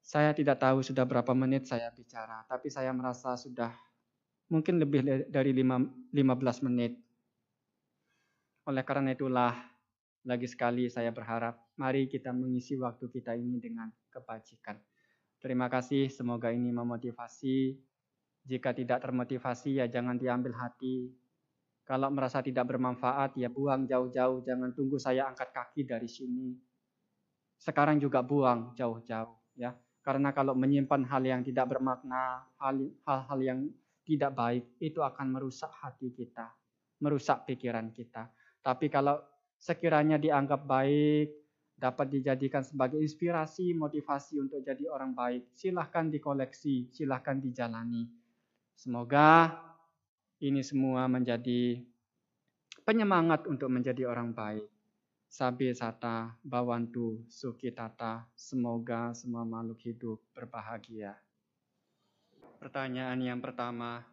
Saya 0.01 0.33
tidak 0.33 0.57
tahu 0.57 0.81
sudah 0.81 1.05
berapa 1.05 1.31
menit 1.37 1.69
saya 1.69 1.93
bicara, 1.93 2.41
tapi 2.49 2.73
saya 2.73 2.89
merasa 2.89 3.37
sudah 3.37 3.69
mungkin 4.49 4.81
lebih 4.81 5.29
dari 5.29 5.53
15 5.53 6.65
menit. 6.65 6.97
Oleh 8.65 8.81
karena 8.81 9.13
itulah, 9.13 9.53
lagi 10.29 10.45
sekali 10.45 10.85
saya 10.93 11.09
berharap 11.09 11.57
mari 11.81 12.05
kita 12.05 12.29
mengisi 12.29 12.77
waktu 12.77 13.09
kita 13.09 13.33
ini 13.33 13.57
dengan 13.57 13.89
kebajikan. 14.13 14.77
Terima 15.41 15.65
kasih, 15.65 16.13
semoga 16.13 16.53
ini 16.53 16.69
memotivasi. 16.69 17.73
Jika 18.45 18.77
tidak 18.77 19.01
termotivasi 19.01 19.81
ya 19.81 19.89
jangan 19.89 20.21
diambil 20.21 20.53
hati. 20.53 21.09
Kalau 21.89 22.13
merasa 22.13 22.45
tidak 22.45 22.69
bermanfaat 22.69 23.33
ya 23.41 23.49
buang 23.49 23.89
jauh-jauh, 23.89 24.45
jangan 24.45 24.69
tunggu 24.77 25.01
saya 25.01 25.25
angkat 25.25 25.49
kaki 25.49 25.89
dari 25.89 26.05
sini. 26.05 26.53
Sekarang 27.57 27.97
juga 27.97 28.21
buang 28.21 28.77
jauh-jauh 28.77 29.57
ya. 29.57 29.73
Karena 30.05 30.29
kalau 30.29 30.53
menyimpan 30.53 31.09
hal 31.09 31.25
yang 31.25 31.41
tidak 31.41 31.73
bermakna, 31.73 32.45
hal-hal 32.61 33.39
yang 33.41 33.59
tidak 34.05 34.31
baik, 34.37 34.65
itu 34.77 35.01
akan 35.01 35.33
merusak 35.33 35.69
hati 35.81 36.13
kita, 36.13 36.49
merusak 37.01 37.49
pikiran 37.49 37.89
kita. 37.89 38.29
Tapi 38.61 38.89
kalau 38.89 39.17
sekiranya 39.59 40.15
dianggap 40.15 40.63
baik, 40.63 41.35
dapat 41.79 42.07
dijadikan 42.11 42.63
sebagai 42.63 42.99
inspirasi, 42.99 43.71
motivasi 43.75 44.39
untuk 44.39 44.59
jadi 44.63 44.87
orang 44.91 45.15
baik. 45.15 45.51
Silahkan 45.55 46.11
dikoleksi, 46.11 46.91
silahkan 46.91 47.39
dijalani. 47.39 48.07
Semoga 48.75 49.55
ini 50.39 50.63
semua 50.63 51.07
menjadi 51.11 51.83
penyemangat 52.87 53.47
untuk 53.47 53.71
menjadi 53.71 54.07
orang 54.07 54.31
baik. 54.31 54.67
Sabi 55.29 55.69
sata, 55.77 56.33
bawantu, 56.41 57.21
suki 57.29 57.69
tata, 57.69 58.25
semoga 58.33 59.13
semua 59.13 59.45
makhluk 59.45 59.77
hidup 59.85 60.17
berbahagia. 60.33 61.13
Pertanyaan 62.57 63.21
yang 63.21 63.39
pertama, 63.39 64.03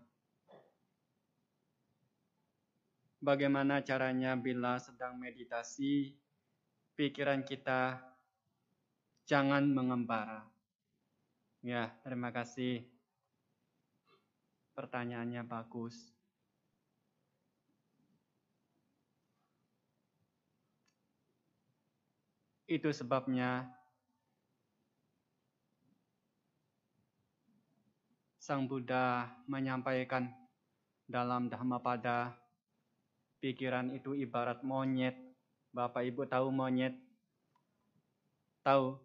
bagaimana 3.21 3.81
caranya 3.81 4.37
bila 4.37 4.77
sedang 4.77 5.17
meditasi, 5.17 6.17
pikiran 6.97 7.45
kita 7.45 8.01
jangan 9.27 9.67
mengembara. 9.69 10.47
Ya, 11.67 11.91
terima 12.07 12.31
kasih. 12.31 12.87
Pertanyaannya 14.77 15.43
bagus. 15.43 16.15
Itu 22.67 22.91
sebabnya 22.91 23.71
Sang 28.43 28.71
Buddha 28.71 29.27
menyampaikan 29.51 30.31
dalam 31.07 31.51
Dhammapada 31.51 32.46
pikiran 33.47 33.95
itu 33.95 34.19
ibarat 34.19 34.67
monyet. 34.67 35.15
Bapak 35.71 36.03
Ibu 36.03 36.27
tahu 36.27 36.51
monyet? 36.51 36.99
Tahu? 38.67 38.99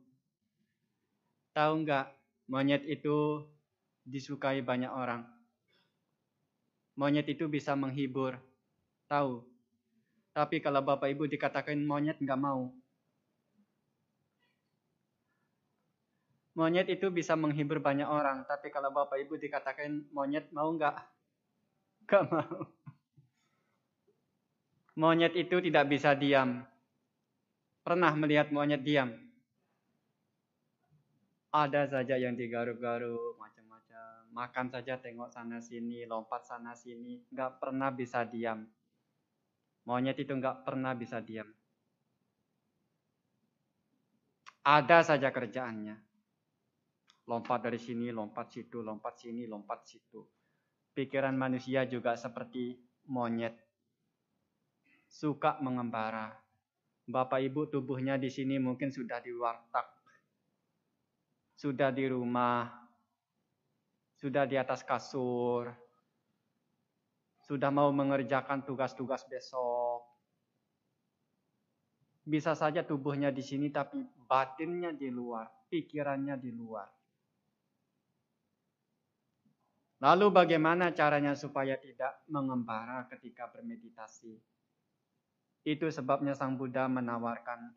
Tahu 1.54 1.73
enggak? 1.86 2.10
Monyet 2.49 2.82
itu 2.89 3.45
disukai 4.01 4.65
banyak 4.65 4.89
orang. 4.89 5.30
Monyet 6.97 7.30
itu 7.30 7.45
bisa 7.45 7.77
menghibur. 7.77 8.41
Tahu? 9.06 9.45
Tapi 10.34 10.58
kalau 10.58 10.82
Bapak 10.82 11.13
Ibu 11.13 11.30
dikatakan 11.30 11.77
monyet 11.86 12.17
enggak 12.17 12.41
mau. 12.41 12.73
Monyet 16.58 16.89
itu 16.89 17.13
bisa 17.13 17.38
menghibur 17.38 17.80
banyak 17.80 18.10
orang, 18.10 18.43
tapi 18.43 18.73
kalau 18.73 18.91
Bapak 18.91 19.21
Ibu 19.21 19.39
dikatakan 19.39 20.12
monyet 20.12 20.49
mau 20.51 20.67
nggak? 20.73 20.97
Nggak 22.10 22.23
mau. 22.27 22.80
Monyet 24.99 25.34
itu 25.39 25.63
tidak 25.63 25.88
bisa 25.88 26.12
diam. 26.15 26.63
Pernah 27.82 28.13
melihat 28.15 28.51
monyet 28.51 28.84
diam? 28.84 29.10
Ada 31.51 31.88
saja 31.88 32.15
yang 32.15 32.36
digaruk-garuk, 32.36 33.36
macam-macam. 33.36 34.32
Makan 34.32 34.67
saja 34.71 34.99
tengok 34.99 35.32
sana 35.32 35.60
sini, 35.60 36.08
lompat 36.08 36.47
sana 36.47 36.75
sini. 36.75 37.23
Nggak 37.32 37.60
pernah 37.60 37.91
bisa 37.91 38.23
diam. 38.23 38.67
Monyet 39.88 40.19
itu 40.19 40.32
nggak 40.32 40.63
pernah 40.63 40.95
bisa 40.95 41.19
diam. 41.19 41.47
Ada 44.62 45.01
saja 45.01 45.34
kerjaannya 45.34 46.12
Lompat 47.32 47.63
dari 47.63 47.80
sini, 47.80 48.12
lompat 48.12 48.51
situ, 48.51 48.84
lompat 48.84 49.21
sini, 49.21 49.47
lompat 49.47 49.88
situ. 49.88 50.19
Pikiran 50.91 51.38
manusia 51.38 51.88
juga 51.88 52.17
seperti 52.19 52.75
monyet. 53.08 53.56
Suka 55.12 55.60
mengembara. 55.60 56.32
Bapak 57.04 57.43
Ibu 57.43 57.67
tubuhnya 57.67 58.15
di 58.15 58.32
sini 58.32 58.56
mungkin 58.56 58.95
sudah 58.95 59.19
di 59.19 59.36
warteg. 59.36 59.84
Sudah 61.60 61.91
di 61.91 62.08
rumah. 62.08 62.71
Sudah 64.15 64.47
di 64.47 64.56
atas 64.56 64.88
kasur. 64.88 65.67
Sudah 67.43 67.67
mau 67.67 67.91
mengerjakan 67.91 68.63
tugas-tugas 68.63 69.28
besok. 69.28 70.08
Bisa 72.24 72.56
saja 72.56 72.80
tubuhnya 72.88 73.36
di 73.36 73.43
sini 73.43 73.67
tapi 73.67 74.00
batinnya 74.30 74.95
di 74.95 75.12
luar, 75.12 75.67
pikirannya 75.67 76.39
di 76.39 76.52
luar. 76.56 76.88
Lalu 80.02 80.34
bagaimana 80.34 80.95
caranya 80.95 81.36
supaya 81.36 81.76
tidak 81.76 82.24
mengembara 82.32 83.06
ketika 83.12 83.52
bermeditasi? 83.52 84.34
Itu 85.62 85.89
sebabnya 85.93 86.34
Sang 86.34 86.58
Buddha 86.58 86.89
menawarkan 86.89 87.69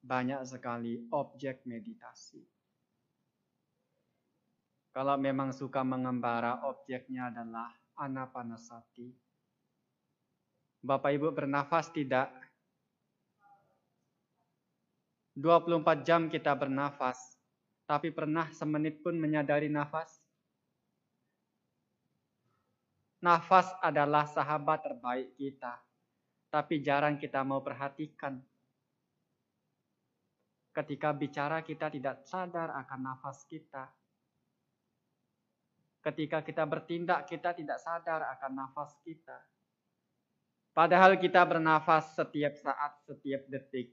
banyak 0.00 0.40
sekali 0.48 1.04
objek 1.12 1.66
meditasi. 1.68 2.40
Kalau 4.96 5.20
memang 5.20 5.52
suka 5.52 5.84
mengembara, 5.84 6.64
objeknya 6.64 7.28
adalah 7.28 7.68
anapanasati. 8.00 9.12
Bapak 10.80 11.12
Ibu 11.12 11.36
bernafas 11.36 11.92
tidak? 11.92 12.32
24 15.36 16.00
jam 16.00 16.32
kita 16.32 16.56
bernafas, 16.56 17.36
tapi 17.84 18.08
pernah 18.08 18.48
semenit 18.56 19.04
pun 19.04 19.20
menyadari 19.20 19.68
nafas? 19.68 20.08
Nafas 23.20 23.68
adalah 23.84 24.24
sahabat 24.24 24.80
terbaik 24.80 25.36
kita, 25.36 25.76
tapi 26.56 26.80
jarang 26.80 27.20
kita 27.20 27.44
mau 27.44 27.60
perhatikan. 27.60 28.40
Ketika 30.72 31.12
bicara, 31.12 31.60
kita 31.60 31.92
tidak 31.92 32.24
sadar 32.24 32.72
akan 32.80 33.12
nafas 33.12 33.44
kita. 33.44 33.84
Ketika 36.00 36.40
kita 36.40 36.64
bertindak, 36.64 37.28
kita 37.28 37.52
tidak 37.52 37.76
sadar 37.76 38.24
akan 38.32 38.52
nafas 38.56 38.96
kita. 39.04 39.36
Padahal 40.72 41.20
kita 41.20 41.44
bernafas 41.44 42.16
setiap 42.16 42.56
saat, 42.56 43.04
setiap 43.04 43.44
detik, 43.52 43.92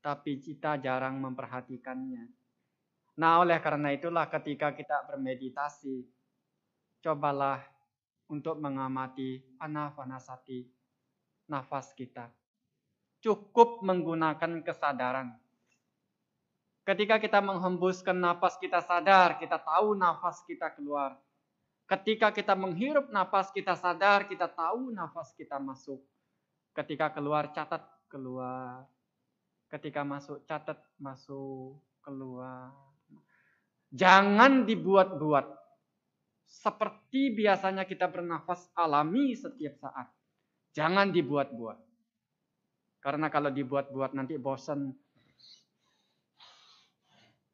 tapi 0.00 0.40
kita 0.40 0.80
jarang 0.80 1.20
memperhatikannya. 1.20 2.32
Nah, 3.20 3.44
oleh 3.44 3.60
karena 3.60 3.92
itulah, 3.92 4.24
ketika 4.32 4.72
kita 4.72 5.04
bermeditasi, 5.04 6.00
cobalah 7.04 7.60
untuk 8.32 8.56
mengamati 8.56 9.60
anapanasati 9.60 10.83
nafas 11.48 11.92
kita. 11.92 12.30
Cukup 13.24 13.80
menggunakan 13.80 14.60
kesadaran. 14.60 15.32
Ketika 16.84 17.16
kita 17.16 17.40
menghembuskan 17.40 18.12
nafas 18.12 18.60
kita 18.60 18.84
sadar, 18.84 19.40
kita 19.40 19.56
tahu 19.56 19.96
nafas 19.96 20.44
kita 20.44 20.68
keluar. 20.76 21.16
Ketika 21.88 22.28
kita 22.32 22.52
menghirup 22.52 23.08
nafas 23.08 23.48
kita 23.48 23.72
sadar, 23.72 24.28
kita 24.28 24.48
tahu 24.52 24.92
nafas 24.92 25.32
kita 25.32 25.56
masuk. 25.56 26.04
Ketika 26.76 27.08
keluar 27.12 27.48
catat 27.56 27.80
keluar. 28.12 28.84
Ketika 29.72 30.04
masuk 30.04 30.44
catat 30.44 30.76
masuk 31.00 31.80
keluar. 32.04 32.76
Jangan 33.88 34.68
dibuat-buat 34.68 35.64
seperti 36.44 37.32
biasanya 37.34 37.88
kita 37.88 38.06
bernafas 38.12 38.68
alami 38.76 39.32
setiap 39.32 39.80
saat. 39.80 40.08
Jangan 40.74 41.14
dibuat-buat. 41.14 41.78
Karena 42.98 43.30
kalau 43.30 43.54
dibuat-buat 43.54 44.10
nanti 44.18 44.34
bosan. 44.34 44.90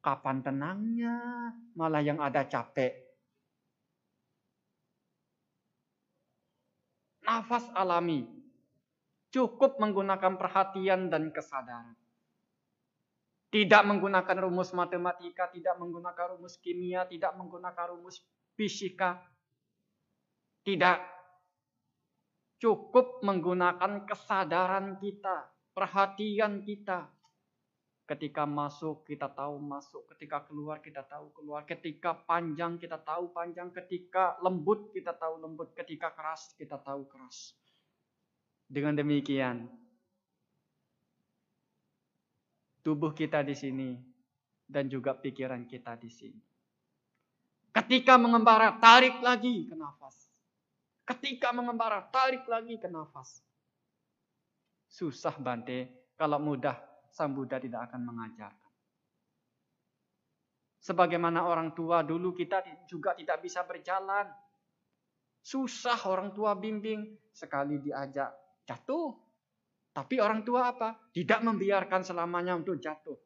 Kapan 0.01 0.41
tenangnya? 0.41 1.17
Malah 1.77 2.01
yang 2.01 2.17
ada 2.17 2.41
capek. 2.49 2.97
Nafas 7.21 7.69
alami. 7.77 8.25
Cukup 9.29 9.77
menggunakan 9.77 10.35
perhatian 10.41 11.13
dan 11.13 11.29
kesadaran. 11.29 11.93
Tidak 13.51 13.83
menggunakan 13.83 14.47
rumus 14.47 14.71
matematika, 14.71 15.51
tidak 15.51 15.75
menggunakan 15.75 16.35
rumus 16.35 16.55
kimia, 16.57 17.05
tidak 17.05 17.35
menggunakan 17.37 17.85
rumus 17.93 18.23
fisika. 18.55 19.21
Tidak. 20.63 21.20
Cukup 22.61 23.25
menggunakan 23.25 24.05
kesadaran 24.05 25.01
kita, 25.01 25.49
perhatian 25.73 26.61
kita. 26.61 27.09
Ketika 28.05 28.45
masuk 28.45 29.07
kita 29.07 29.31
tahu 29.31 29.57
masuk, 29.57 30.05
ketika 30.13 30.45
keluar 30.45 30.77
kita 30.83 31.01
tahu 31.01 31.31
keluar, 31.33 31.65
ketika 31.65 32.13
panjang 32.13 32.77
kita 32.77 33.01
tahu 33.01 33.33
panjang, 33.33 33.73
ketika 33.73 34.37
lembut 34.45 34.93
kita 34.93 35.15
tahu 35.15 35.41
lembut, 35.41 35.73
ketika 35.73 36.13
keras 36.13 36.53
kita 36.53 36.77
tahu 36.77 37.07
keras. 37.09 37.55
Dengan 38.67 38.99
demikian, 38.99 39.65
tubuh 42.83 43.15
kita 43.15 43.41
di 43.41 43.55
sini 43.55 43.89
dan 44.67 44.85
juga 44.91 45.15
pikiran 45.15 45.67
kita 45.67 45.95
di 45.99 46.11
sini 46.11 46.51
Ketika 47.71 48.19
mengembara, 48.19 48.75
tarik 48.83 49.23
lagi 49.23 49.63
ke 49.71 49.75
nafas. 49.79 50.30
Ketika 51.11 51.51
mengembara, 51.51 52.07
tarik 52.07 52.47
lagi 52.47 52.79
ke 52.79 52.87
nafas. 52.87 53.43
Susah 54.87 55.35
Bante, 55.35 56.07
kalau 56.15 56.39
mudah 56.39 56.79
Sang 57.11 57.35
Buddha 57.35 57.59
tidak 57.59 57.91
akan 57.91 58.07
mengajarkan. 58.07 58.71
Sebagaimana 60.79 61.43
orang 61.43 61.75
tua 61.75 62.01
dulu 62.01 62.31
kita 62.31 62.63
juga 62.87 63.11
tidak 63.11 63.43
bisa 63.43 63.67
berjalan. 63.67 64.31
Susah 65.43 65.99
orang 66.07 66.31
tua 66.31 66.55
bimbing. 66.55 67.19
Sekali 67.35 67.83
diajak 67.83 68.31
jatuh. 68.63 69.11
Tapi 69.91 70.15
orang 70.23 70.47
tua 70.47 70.71
apa? 70.71 71.11
Tidak 71.11 71.43
membiarkan 71.43 72.01
selamanya 72.07 72.55
untuk 72.55 72.79
jatuh. 72.79 73.19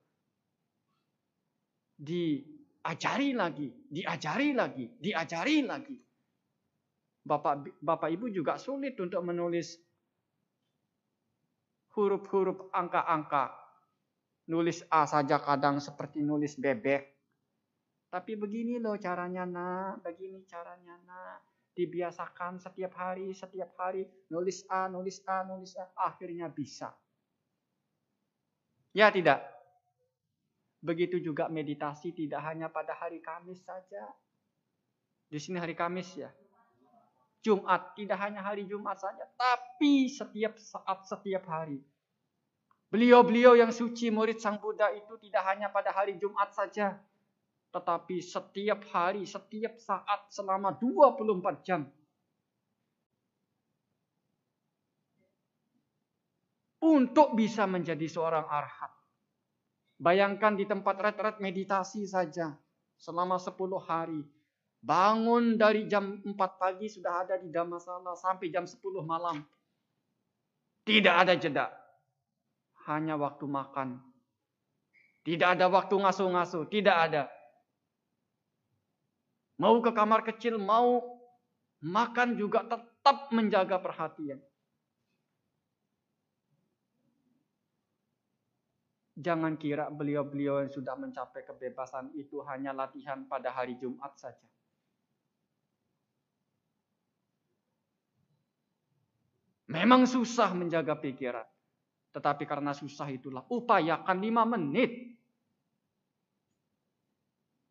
Diajari 1.96 3.38
lagi, 3.38 3.70
diajari 3.86 4.50
lagi, 4.52 4.86
diajari 4.98 5.58
lagi. 5.62 5.98
Bapak 7.26 7.82
Bapak 7.82 8.10
Ibu 8.14 8.30
juga 8.30 8.62
sulit 8.62 8.94
untuk 9.02 9.26
menulis 9.26 9.82
huruf-huruf 11.98 12.70
angka-angka. 12.70 13.50
Nulis 14.46 14.86
A 14.94 15.10
saja 15.10 15.42
kadang 15.42 15.82
seperti 15.82 16.22
nulis 16.22 16.54
bebek. 16.62 17.02
Tapi 18.14 18.38
begini 18.38 18.78
loh 18.78 18.94
caranya 19.02 19.44
nak, 19.50 20.06
begini 20.06 20.46
caranya 20.46 20.94
nak. 21.02 21.42
Dibiasakan 21.76 22.62
setiap 22.62 22.94
hari, 22.96 23.34
setiap 23.34 23.74
hari. 23.82 24.06
Nulis 24.30 24.64
A, 24.70 24.86
nulis 24.88 25.20
A, 25.26 25.44
nulis 25.44 25.74
A. 25.76 25.90
Akhirnya 25.98 26.48
bisa. 26.48 26.94
Ya 28.96 29.12
tidak? 29.12 29.44
Begitu 30.80 31.18
juga 31.20 31.50
meditasi 31.50 32.14
tidak 32.14 32.46
hanya 32.46 32.70
pada 32.70 32.94
hari 32.94 33.18
Kamis 33.20 33.66
saja. 33.66 34.14
Di 35.26 35.42
sini 35.42 35.58
hari 35.58 35.74
Kamis 35.74 36.14
ya. 36.16 36.30
Jumat, 37.46 37.94
tidak 37.94 38.18
hanya 38.26 38.42
hari 38.42 38.66
Jumat 38.66 38.98
saja, 38.98 39.22
tapi 39.38 40.10
setiap 40.10 40.58
saat, 40.58 41.06
setiap 41.06 41.46
hari. 41.46 41.78
Beliau-beliau 42.90 43.54
yang 43.54 43.70
suci 43.70 44.10
murid 44.10 44.42
Sang 44.42 44.58
Buddha 44.58 44.90
itu 44.90 45.14
tidak 45.22 45.46
hanya 45.54 45.70
pada 45.70 45.94
hari 45.94 46.18
Jumat 46.18 46.50
saja, 46.58 46.98
tetapi 47.70 48.18
setiap 48.18 48.82
hari, 48.90 49.30
setiap 49.30 49.78
saat 49.78 50.26
selama 50.34 50.74
24 50.74 51.62
jam. 51.62 51.86
Untuk 56.82 57.38
bisa 57.38 57.70
menjadi 57.70 58.10
seorang 58.10 58.50
arhat. 58.50 58.94
Bayangkan 60.02 60.58
di 60.58 60.66
tempat 60.66 60.98
retret 60.98 61.38
meditasi 61.38 62.10
saja 62.10 62.58
selama 62.98 63.38
10 63.38 63.54
hari 63.86 64.22
Bangun 64.86 65.58
dari 65.58 65.90
jam 65.90 66.22
4 66.22 66.38
pagi 66.62 66.86
sudah 66.86 67.26
ada 67.26 67.42
di 67.42 67.50
Dhammasala 67.50 68.14
sampai 68.14 68.54
jam 68.54 68.70
10 68.70 68.78
malam. 69.02 69.42
Tidak 70.86 71.10
ada 71.10 71.34
jeda. 71.34 71.74
Hanya 72.86 73.18
waktu 73.18 73.50
makan. 73.50 73.98
Tidak 75.26 75.58
ada 75.58 75.66
waktu 75.74 75.98
ngasuh-ngasuh. 75.98 76.70
Tidak 76.70 76.94
ada. 76.94 77.26
Mau 79.58 79.82
ke 79.82 79.90
kamar 79.90 80.22
kecil, 80.22 80.62
mau 80.62 81.02
makan 81.82 82.38
juga 82.38 82.62
tetap 82.70 83.34
menjaga 83.34 83.82
perhatian. 83.82 84.38
Jangan 89.18 89.58
kira 89.58 89.90
beliau-beliau 89.90 90.62
yang 90.62 90.70
sudah 90.70 90.94
mencapai 90.94 91.42
kebebasan 91.42 92.14
itu 92.14 92.46
hanya 92.46 92.70
latihan 92.70 93.26
pada 93.26 93.50
hari 93.50 93.80
Jumat 93.82 94.14
saja. 94.20 94.46
Memang 99.76 100.08
susah 100.08 100.56
menjaga 100.56 100.96
pikiran. 100.96 101.44
Tetapi 102.16 102.48
karena 102.48 102.72
susah 102.72 103.12
itulah 103.12 103.44
upayakan 103.52 104.18
lima 104.24 104.48
menit. 104.48 105.20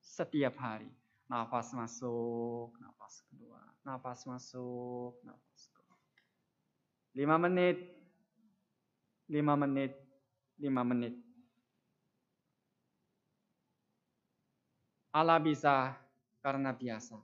Setiap 0.04 0.60
hari. 0.60 0.92
Nafas 1.24 1.72
masuk, 1.72 2.76
nafas 2.76 3.24
keluar. 3.32 3.64
Nafas 3.80 4.28
masuk, 4.28 5.16
nafas 5.24 5.62
keluar. 5.72 6.00
Lima 7.16 7.40
menit. 7.40 7.80
Lima 9.32 9.56
menit. 9.56 9.96
Lima 10.60 10.84
menit. 10.84 11.16
Allah 15.08 15.40
bisa 15.40 15.96
karena 16.44 16.76
biasa. 16.76 17.16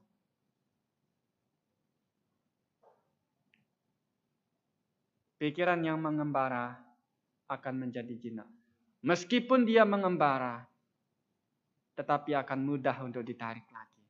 Pikiran 5.40 5.80
yang 5.80 5.96
mengembara 5.96 6.76
akan 7.48 7.88
menjadi 7.88 8.12
jinak. 8.12 8.44
Meskipun 9.00 9.64
dia 9.64 9.88
mengembara, 9.88 10.68
tetapi 11.96 12.36
akan 12.36 12.60
mudah 12.60 13.00
untuk 13.00 13.24
ditarik 13.24 13.64
lagi. 13.72 14.04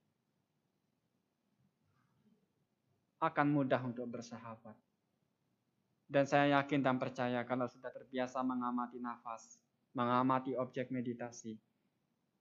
Akan 3.22 3.46
mudah 3.54 3.78
untuk 3.78 4.10
bersahabat. 4.10 4.74
Dan 6.10 6.26
saya 6.26 6.58
yakin 6.58 6.82
dan 6.82 6.98
percaya 6.98 7.46
kalau 7.46 7.70
sudah 7.70 7.94
terbiasa 7.94 8.42
mengamati 8.42 8.98
nafas, 8.98 9.54
mengamati 9.94 10.58
objek 10.58 10.90
meditasi, 10.90 11.54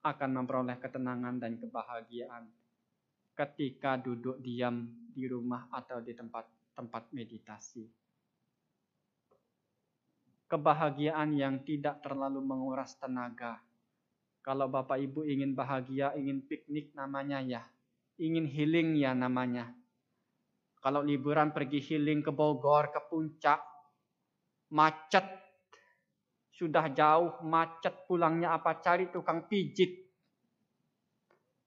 akan 0.02 0.42
memperoleh 0.42 0.82
ketenangan 0.82 1.38
dan 1.38 1.62
kebahagiaan 1.62 2.50
ketika 3.38 4.02
duduk 4.02 4.42
diam 4.42 4.90
di 5.14 5.30
rumah 5.30 5.70
atau 5.70 6.02
di 6.02 6.18
tempat-tempat 6.18 7.14
meditasi 7.14 8.09
kebahagiaan 10.50 11.38
yang 11.38 11.62
tidak 11.62 12.02
terlalu 12.02 12.42
menguras 12.42 12.98
tenaga. 12.98 13.62
Kalau 14.42 14.66
Bapak 14.66 14.98
Ibu 14.98 15.30
ingin 15.30 15.54
bahagia, 15.54 16.18
ingin 16.18 16.42
piknik 16.42 16.90
namanya 16.98 17.38
ya. 17.46 17.62
Ingin 18.18 18.50
healing 18.50 18.98
ya 18.98 19.14
namanya. 19.14 19.70
Kalau 20.82 21.06
liburan 21.06 21.54
pergi 21.54 21.80
healing 21.80 22.26
ke 22.26 22.34
Bogor, 22.34 22.90
ke 22.90 23.00
puncak, 23.08 23.62
macet. 24.74 25.28
Sudah 26.50 26.92
jauh, 26.92 27.40
macet 27.46 28.10
pulangnya 28.10 28.58
apa 28.58 28.82
cari 28.82 29.08
tukang 29.14 29.46
pijit. 29.46 29.96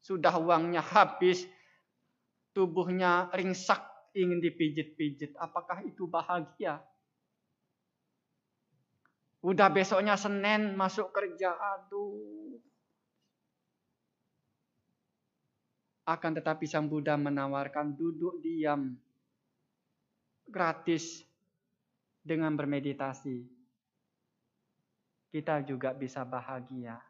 Sudah 0.03 0.35
uangnya 0.43 0.83
habis, 0.83 1.47
tubuhnya 2.51 3.31
ringsak, 3.31 3.81
ingin 4.19 4.43
dipijit-pijit. 4.43 5.39
Apakah 5.39 5.87
itu 5.87 6.11
bahagia? 6.11 6.83
Udah 9.43 9.67
besoknya 9.75 10.15
Senin 10.15 10.79
masuk 10.79 11.11
kerja, 11.11 11.51
aduh. 11.51 12.63
Akan 16.07 16.31
tetapi 16.35 16.63
Sang 16.71 16.87
Buddha 16.87 17.19
menawarkan 17.19 17.95
duduk 17.99 18.39
diam 18.39 18.95
gratis 20.47 21.27
dengan 22.23 22.55
bermeditasi. 22.55 23.43
Kita 25.35 25.59
juga 25.67 25.91
bisa 25.91 26.23
bahagia. 26.23 27.03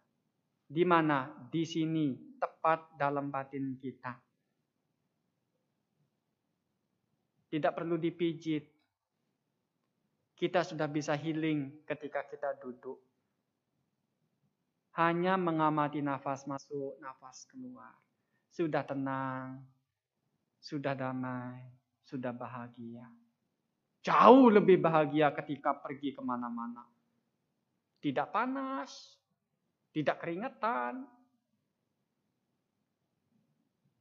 Di 0.64 0.88
mana? 0.88 1.28
Di 1.52 1.68
sini, 1.68 2.16
tepat 2.40 2.96
dalam 2.96 3.28
batin 3.28 3.76
kita. 3.76 4.16
Tidak 7.52 7.72
perlu 7.76 8.00
dipijit, 8.00 8.71
kita 10.42 10.66
sudah 10.66 10.90
bisa 10.90 11.14
healing 11.14 11.70
ketika 11.86 12.26
kita 12.26 12.58
duduk. 12.58 12.98
Hanya 14.98 15.38
mengamati 15.38 16.02
nafas 16.02 16.50
masuk, 16.50 16.98
nafas 16.98 17.46
keluar. 17.46 17.94
Sudah 18.50 18.82
tenang, 18.82 19.62
sudah 20.58 20.98
damai, 20.98 21.62
sudah 22.02 22.34
bahagia. 22.34 23.06
Jauh 24.02 24.50
lebih 24.50 24.82
bahagia 24.82 25.30
ketika 25.30 25.78
pergi 25.78 26.10
ke 26.10 26.18
mana-mana. 26.18 26.90
Tidak 28.02 28.26
panas, 28.34 29.14
tidak 29.94 30.18
keringetan. 30.18 31.06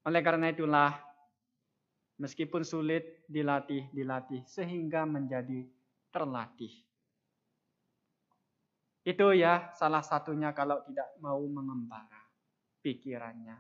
Oleh 0.10 0.22
karena 0.26 0.50
itulah, 0.50 0.98
meskipun 2.18 2.66
sulit 2.66 3.30
dilatih, 3.30 3.94
dilatih 3.94 4.42
sehingga 4.50 5.06
menjadi 5.06 5.70
terlatih. 6.12 6.72
Itu 9.02 9.34
ya 9.34 9.74
salah 9.74 10.06
satunya 10.06 10.54
kalau 10.54 10.86
tidak 10.86 11.18
mau 11.18 11.42
mengembara 11.42 12.22
pikirannya. 12.86 13.58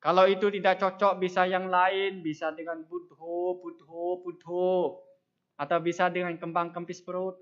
Kalau 0.00 0.24
itu 0.24 0.48
tidak 0.48 0.80
cocok 0.80 1.20
bisa 1.20 1.44
yang 1.44 1.68
lain, 1.68 2.24
bisa 2.24 2.50
dengan 2.56 2.80
budho, 2.88 3.60
budho, 3.60 4.24
budho. 4.24 5.04
Atau 5.60 5.78
bisa 5.84 6.08
dengan 6.08 6.34
kembang 6.40 6.72
kempis 6.72 7.04
perut. 7.04 7.36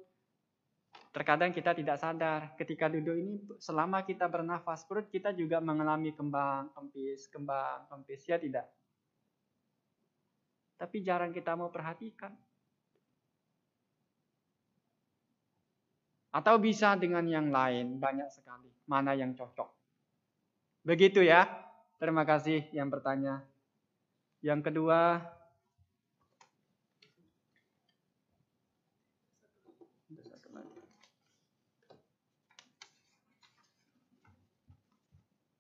Terkadang 1.15 1.55
kita 1.55 1.73
tidak 1.73 2.03
sadar 2.03 2.53
ketika 2.59 2.91
duduk 2.91 3.15
ini 3.15 3.39
selama 3.63 4.03
kita 4.03 4.27
bernafas 4.27 4.85
perut 4.85 5.09
kita 5.09 5.33
juga 5.33 5.63
mengalami 5.63 6.13
kembang 6.13 6.75
kempis, 6.75 7.31
kembang 7.31 7.87
kempis 7.89 8.27
ya 8.27 8.37
tidak. 8.37 8.67
Tapi 10.79 11.03
jarang 11.03 11.31
kita 11.31 11.55
mau 11.55 11.71
perhatikan. 11.71 12.35
Atau 16.39 16.63
bisa 16.63 16.95
dengan 16.95 17.27
yang 17.27 17.51
lain, 17.51 17.99
banyak 17.99 18.31
sekali. 18.31 18.71
Mana 18.87 19.19
yang 19.19 19.35
cocok. 19.35 19.67
Begitu 20.87 21.27
ya. 21.27 21.51
Terima 21.99 22.23
kasih 22.23 22.71
yang 22.71 22.87
bertanya. 22.87 23.43
Yang 24.39 24.71
kedua, 24.71 25.19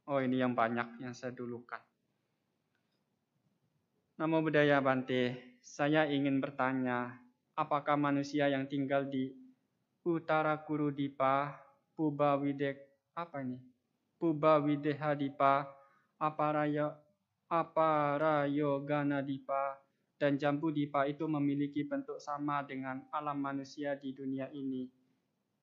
Oh 0.08 0.24
ini 0.24 0.40
yang 0.40 0.56
banyak 0.56 1.04
yang 1.04 1.12
saya 1.12 1.36
dulukan. 1.36 1.84
Namo 4.16 4.40
Buddhaya 4.40 4.80
Bante, 4.80 5.36
saya 5.60 6.08
ingin 6.08 6.40
bertanya, 6.40 7.12
apakah 7.52 8.00
manusia 8.00 8.48
yang 8.48 8.64
tinggal 8.64 9.04
di 9.04 9.47
Utara 10.08 10.56
Kurudipa, 10.64 11.52
Puba 11.92 12.32
Widek, 12.40 12.80
apa 13.12 13.44
ini? 13.44 13.60
Puba 14.16 14.56
Wideha 14.56 15.12
Dipa, 15.12 15.68
Aparaya, 16.16 16.96
Dipa, 19.20 19.64
dan 20.16 20.40
Jambu 20.40 20.72
Dipa 20.72 21.04
itu 21.04 21.28
memiliki 21.28 21.84
bentuk 21.84 22.16
sama 22.24 22.64
dengan 22.64 23.04
alam 23.12 23.36
manusia 23.36 24.00
di 24.00 24.16
dunia 24.16 24.48
ini. 24.56 24.88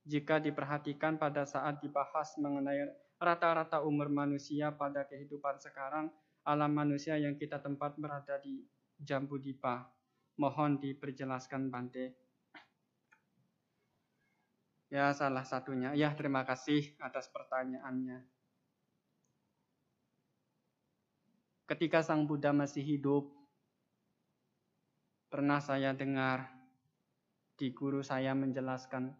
Jika 0.05 0.37
diperhatikan 0.37 1.17
pada 1.17 1.49
saat 1.49 1.81
dibahas 1.81 2.37
mengenai 2.37 2.85
rata-rata 3.17 3.81
umur 3.81 4.13
manusia 4.13 4.69
pada 4.69 5.09
kehidupan 5.09 5.57
sekarang, 5.57 6.13
alam 6.45 6.69
manusia 6.69 7.17
yang 7.17 7.33
kita 7.33 7.57
tempat 7.57 7.97
berada 7.97 8.37
di 8.37 8.61
Jambu 9.01 9.41
Dipa. 9.41 9.89
Mohon 10.37 10.77
diperjelaskan 10.77 11.73
Bante. 11.73 12.24
Ya, 14.95 15.11
salah 15.11 15.43
satunya. 15.43 15.91
Ya, 15.91 16.15
terima 16.15 16.47
kasih 16.47 16.95
atas 17.03 17.27
pertanyaannya. 17.27 18.23
Ketika 21.67 21.99
Sang 21.99 22.23
Buddha 22.23 22.55
masih 22.55 22.79
hidup, 22.79 23.27
pernah 25.27 25.59
saya 25.59 25.91
dengar 25.91 26.47
di 27.59 27.75
guru 27.75 27.99
saya 27.99 28.31
menjelaskan 28.31 29.11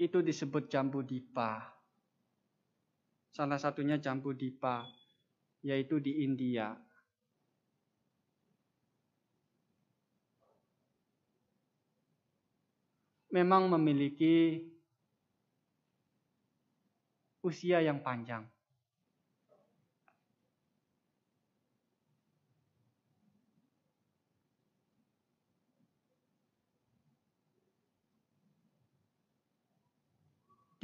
itu 0.00 0.24
disebut 0.24 0.72
jambu 0.72 1.04
dipa. 1.04 1.60
Salah 3.28 3.60
satunya 3.60 4.00
jambu 4.00 4.32
dipa, 4.32 4.88
yaitu 5.60 6.00
di 6.00 6.24
India. 6.24 6.72
Memang 13.34 13.66
memiliki 13.66 14.62
usia 17.42 17.82
yang 17.82 17.98
panjang. 17.98 18.46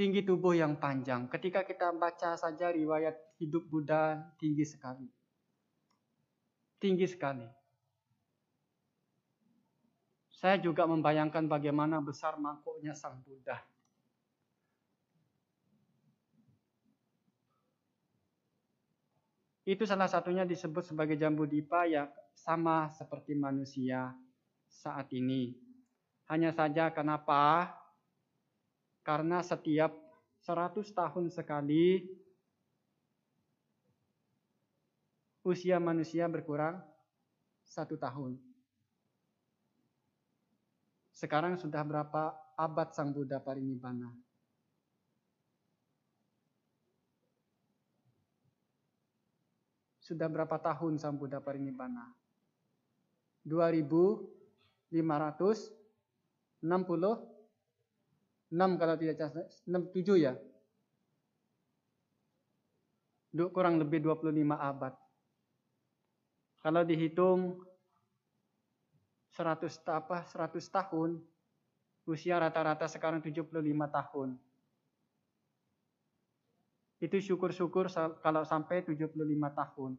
tinggi 0.00 0.24
tubuh 0.24 0.56
yang 0.56 0.80
panjang. 0.80 1.28
Ketika 1.28 1.60
kita 1.60 1.92
baca 1.92 2.32
saja 2.32 2.72
riwayat 2.72 3.36
hidup 3.36 3.68
Buddha 3.68 4.32
tinggi 4.40 4.64
sekali. 4.64 5.04
Tinggi 6.80 7.04
sekali. 7.04 7.59
Saya 10.40 10.56
juga 10.56 10.88
membayangkan 10.88 11.44
bagaimana 11.44 12.00
besar 12.00 12.40
mangkuknya 12.40 12.96
Sang 12.96 13.20
Buddha. 13.20 13.60
Itu 19.68 19.84
salah 19.84 20.08
satunya 20.08 20.48
disebut 20.48 20.88
sebagai 20.88 21.20
jambu 21.20 21.44
dipa 21.44 21.84
yang 21.84 22.08
sama 22.32 22.88
seperti 22.88 23.36
manusia 23.36 24.16
saat 24.64 25.12
ini. 25.12 25.52
Hanya 26.32 26.56
saja 26.56 26.88
kenapa 26.88 27.76
karena 29.04 29.44
setiap 29.44 29.92
100 30.40 30.88
tahun 30.88 31.28
sekali 31.28 32.08
usia 35.44 35.76
manusia 35.76 36.24
berkurang 36.32 36.80
satu 37.68 38.00
tahun. 38.00 38.49
Sekarang 41.20 41.60
sudah 41.60 41.84
berapa 41.84 42.32
abad 42.56 42.96
Sang 42.96 43.12
Buddha 43.12 43.36
Parinibbana? 43.36 44.08
Sudah 50.00 50.32
berapa 50.32 50.56
tahun 50.56 50.96
Sang 50.96 51.20
Buddha 51.20 51.44
Parinibbana? 51.44 52.08
2560 53.44 54.24
6 58.50 58.80
kalau 58.80 58.94
tidak 58.98 59.14
salah, 59.20 59.46
6, 59.68 59.92
7 59.92 60.24
ya. 60.24 60.32
Kurang 63.52 63.76
lebih 63.76 64.00
25 64.02 64.56
abad. 64.56 64.96
Kalau 66.64 66.82
dihitung 66.82 67.69
100 69.34 69.80
apa 69.86 70.26
100 70.26 70.58
tahun, 70.66 71.22
usia 72.06 72.36
rata-rata 72.42 72.90
sekarang 72.90 73.22
75 73.22 73.50
tahun. 73.88 74.34
Itu 77.00 77.16
syukur-syukur 77.16 77.88
kalau 78.20 78.42
sampai 78.44 78.84
75 78.84 79.16
tahun. 79.56 79.92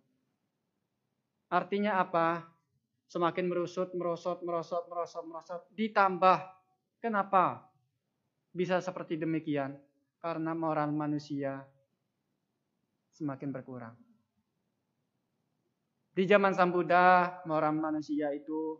Artinya 1.51 1.99
apa? 1.99 2.45
Semakin 3.11 3.51
merusut, 3.51 3.91
merosot, 3.91 4.39
merosot, 4.45 4.87
merosot, 4.87 5.23
merosot. 5.27 5.61
Ditambah. 5.75 6.39
Kenapa? 7.01 7.67
Bisa 8.53 8.79
seperti 8.79 9.19
demikian 9.19 9.75
karena 10.21 10.53
moral 10.53 10.93
manusia 10.93 11.65
semakin 13.11 13.49
berkurang. 13.51 13.95
Di 16.11 16.23
zaman 16.27 16.53
Sang 16.53 16.69
Buddha, 16.69 17.39
moral 17.47 17.75
manusia 17.75 18.29
itu 18.35 18.77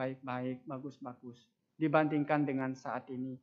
baik-baik, 0.00 0.64
bagus-bagus 0.64 1.44
dibandingkan 1.76 2.48
dengan 2.48 2.72
saat 2.72 3.04
ini. 3.12 3.36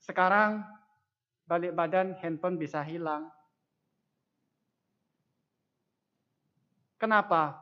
Sekarang 0.00 0.64
balik 1.44 1.76
badan 1.76 2.16
handphone 2.24 2.56
bisa 2.56 2.80
hilang. 2.80 3.28
Kenapa? 6.96 7.60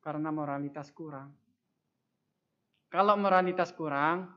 Karena 0.00 0.32
moralitas 0.32 0.88
kurang. 0.92 1.32
Kalau 2.92 3.16
moralitas 3.16 3.72
kurang, 3.72 4.28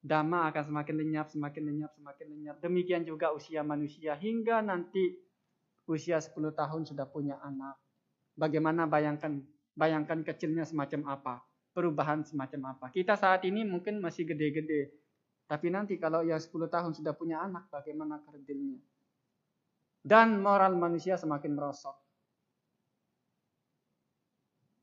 dhamma 0.00 0.48
akan 0.52 0.64
semakin 0.72 0.94
lenyap, 1.00 1.26
semakin 1.32 1.62
lenyap, 1.68 1.92
semakin 1.96 2.26
lenyap. 2.32 2.56
Demikian 2.60 3.04
juga 3.04 3.32
usia 3.32 3.60
manusia 3.64 4.16
hingga 4.16 4.64
nanti 4.64 5.16
usia 5.84 6.16
10 6.20 6.32
tahun 6.56 6.88
sudah 6.88 7.04
punya 7.08 7.36
anak. 7.44 7.83
Bagaimana 8.34 8.90
bayangkan 8.90 9.42
bayangkan 9.78 10.22
kecilnya 10.26 10.66
semacam 10.66 11.06
apa, 11.10 11.34
perubahan 11.74 12.26
semacam 12.26 12.74
apa. 12.74 12.90
Kita 12.90 13.14
saat 13.14 13.46
ini 13.46 13.62
mungkin 13.62 14.02
masih 14.02 14.26
gede-gede, 14.26 14.90
tapi 15.46 15.70
nanti 15.70 15.98
kalau 15.98 16.26
yang 16.26 16.38
10 16.38 16.50
tahun 16.66 16.92
sudah 16.94 17.14
punya 17.14 17.42
anak, 17.42 17.70
bagaimana 17.70 18.22
kerdilnya? 18.26 18.82
Dan 20.04 20.42
moral 20.42 20.76
manusia 20.76 21.16
semakin 21.16 21.56
merosot 21.56 22.04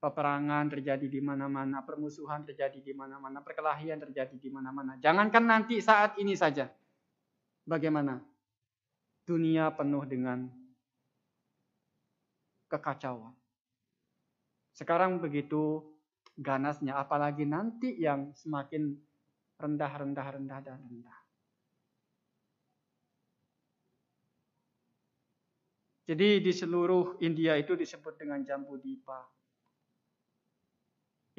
peperangan 0.01 0.65
terjadi 0.65 1.05
di 1.05 1.21
mana-mana, 1.21 1.85
permusuhan 1.85 2.41
terjadi 2.41 2.81
di 2.81 2.89
mana-mana, 2.97 3.37
perkelahian 3.45 4.01
terjadi 4.01 4.33
di 4.33 4.49
mana-mana. 4.49 4.97
Jangankan 4.97 5.45
nanti 5.45 5.77
saat 5.77 6.17
ini 6.17 6.33
saja. 6.33 6.65
Bagaimana? 7.69 8.17
Dunia 9.21 9.69
penuh 9.69 10.01
dengan 10.09 10.49
kekacauan. 12.65 13.37
Sekarang 14.71 15.19
begitu 15.19 15.83
ganasnya, 16.39 16.97
apalagi 16.97 17.43
nanti 17.43 17.95
yang 17.99 18.31
semakin 18.33 18.95
rendah, 19.59 19.93
rendah, 19.93 20.27
rendah, 20.35 20.59
dan 20.63 20.79
rendah. 20.81 21.19
Jadi 26.11 26.43
di 26.43 26.51
seluruh 26.51 27.21
India 27.23 27.55
itu 27.55 27.71
disebut 27.77 28.19
dengan 28.19 28.43
jambu 28.43 28.75
dipa. 28.75 29.21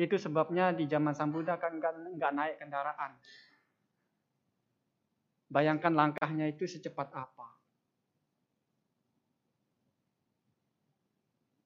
Itu 0.01 0.17
sebabnya 0.17 0.73
di 0.73 0.89
zaman 0.89 1.13
Sang 1.13 1.29
Buddha 1.29 1.61
kan 1.61 1.77
nggak 1.77 2.33
naik 2.33 2.57
kendaraan. 2.57 3.13
Bayangkan 5.53 5.93
langkahnya 5.93 6.49
itu 6.49 6.65
secepat 6.65 7.13
apa. 7.13 7.52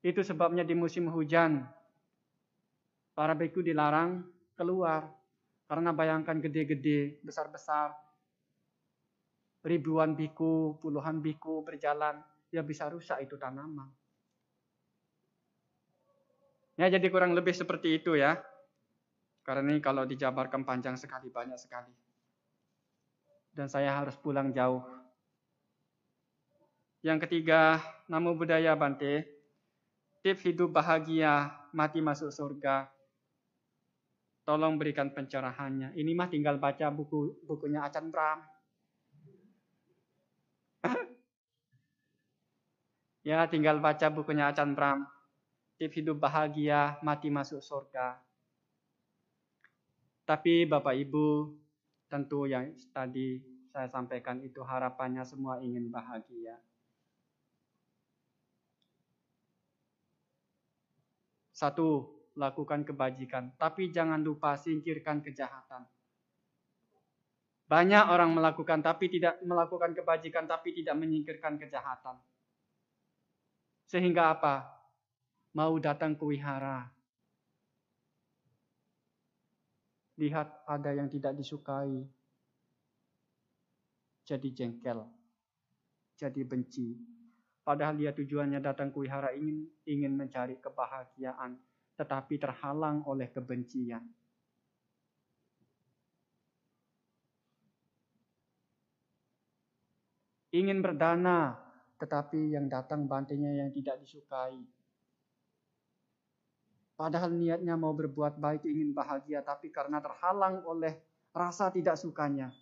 Itu 0.07 0.23
sebabnya 0.23 0.63
di 0.63 0.79
musim 0.79 1.11
hujan 1.11 1.67
Para 3.17 3.33
beku 3.33 3.65
dilarang 3.65 4.29
keluar. 4.61 5.09
Karena 5.65 5.97
bayangkan 5.97 6.37
gede-gede, 6.37 7.25
besar-besar. 7.25 7.97
Ribuan 9.65 10.13
biku, 10.13 10.77
puluhan 10.85 11.25
biku 11.25 11.65
berjalan. 11.65 12.21
Ya 12.53 12.61
bisa 12.61 12.93
rusak 12.93 13.25
itu 13.25 13.41
tanaman. 13.41 13.89
Ya 16.77 16.93
jadi 16.93 17.09
kurang 17.09 17.33
lebih 17.33 17.57
seperti 17.57 18.05
itu 18.05 18.21
ya. 18.21 18.37
Karena 19.41 19.73
ini 19.73 19.81
kalau 19.81 20.05
dijabarkan 20.05 20.69
panjang 20.69 21.01
sekali, 21.01 21.33
banyak 21.33 21.57
sekali. 21.57 21.91
Dan 23.57 23.73
saya 23.73 23.97
harus 23.97 24.13
pulang 24.21 24.53
jauh. 24.53 24.85
Yang 27.01 27.25
ketiga, 27.25 27.81
namu 28.13 28.37
budaya 28.37 28.77
Bante. 28.77 29.36
Tips 30.27 30.43
hidup 30.43 30.75
bahagia, 30.75 31.55
mati 31.71 32.03
masuk 32.03 32.35
surga. 32.35 32.91
Tolong 34.43 34.75
berikan 34.75 35.15
pencerahannya. 35.15 35.95
Ini 35.95 36.11
mah 36.19 36.27
tinggal 36.27 36.59
baca 36.59 36.91
buku 36.91 37.47
bukunya 37.47 37.87
Acan 37.87 38.11
Bram. 38.11 38.43
ya, 43.31 43.47
tinggal 43.47 43.79
baca 43.79 44.11
bukunya 44.11 44.51
Acan 44.51 44.75
Bram 44.75 45.07
tips 45.77 46.01
hidup 46.01 46.17
bahagia, 46.17 46.97
mati 47.05 47.29
masuk 47.29 47.61
surga. 47.61 48.17
Tapi 50.27 50.67
Bapak 50.67 50.97
Ibu, 50.97 51.55
tentu 52.11 52.49
yang 52.51 52.73
tadi 52.91 53.39
saya 53.71 53.87
sampaikan 53.87 54.41
itu 54.43 54.65
harapannya 54.65 55.23
semua 55.23 55.61
ingin 55.63 55.93
bahagia. 55.93 56.59
Satu, 61.57 62.13
lakukan 62.37 62.85
kebajikan, 62.85 63.57
tapi 63.57 63.89
jangan 63.89 64.21
lupa 64.21 64.61
singkirkan 64.61 65.25
kejahatan. 65.25 65.89
Banyak 67.67 68.13
orang 68.13 68.37
melakukan 68.37 68.85
tapi 68.85 69.09
tidak 69.09 69.41
melakukan 69.41 69.97
kebajikan 69.97 70.45
tapi 70.45 70.77
tidak 70.77 70.95
menyingkirkan 71.01 71.57
kejahatan. 71.57 72.21
Sehingga 73.89 74.37
apa? 74.37 74.77
mau 75.57 75.73
datang 75.81 76.13
ke 76.13 76.25
wihara. 76.29 76.85
Lihat 80.21 80.69
ada 80.69 80.93
yang 80.93 81.09
tidak 81.09 81.33
disukai. 81.33 82.05
Jadi 84.29 84.49
jengkel. 84.53 85.01
Jadi 86.21 86.41
benci. 86.45 87.16
Padahal 87.67 87.99
dia 87.99 88.15
tujuannya 88.15 88.63
datang 88.63 88.95
ke 88.95 89.03
wihara 89.03 89.35
ingin 89.35 89.67
ingin 89.91 90.15
mencari 90.15 90.55
kebahagiaan, 90.63 91.59
tetapi 91.99 92.39
terhalang 92.39 93.03
oleh 93.11 93.27
kebencian. 93.27 94.07
Ingin 100.55 100.79
berdana, 100.79 101.59
tetapi 101.99 102.55
yang 102.55 102.71
datang 102.71 103.11
bantainya 103.11 103.51
yang 103.59 103.75
tidak 103.75 103.99
disukai. 103.99 104.63
Padahal 106.95 107.35
niatnya 107.35 107.75
mau 107.75 107.93
berbuat 107.93 108.39
baik, 108.39 108.63
ingin 108.63 108.95
bahagia, 108.95 109.43
tapi 109.43 109.75
karena 109.75 109.99
terhalang 109.99 110.63
oleh 110.71 110.97
rasa 111.35 111.69
tidak 111.75 111.99
sukanya, 111.99 112.55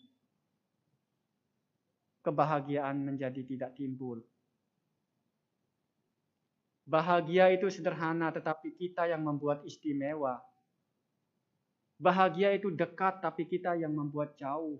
kebahagiaan 2.24 3.04
menjadi 3.04 3.44
tidak 3.44 3.76
timbul. 3.76 4.24
Bahagia 6.84 7.48
itu 7.48 7.72
sederhana, 7.72 8.28
tetapi 8.28 8.76
kita 8.76 9.08
yang 9.08 9.24
membuat 9.24 9.64
istimewa. 9.64 10.44
Bahagia 11.96 12.52
itu 12.52 12.68
dekat, 12.68 13.24
tapi 13.24 13.48
kita 13.48 13.72
yang 13.72 13.96
membuat 13.96 14.36
jauh. 14.36 14.76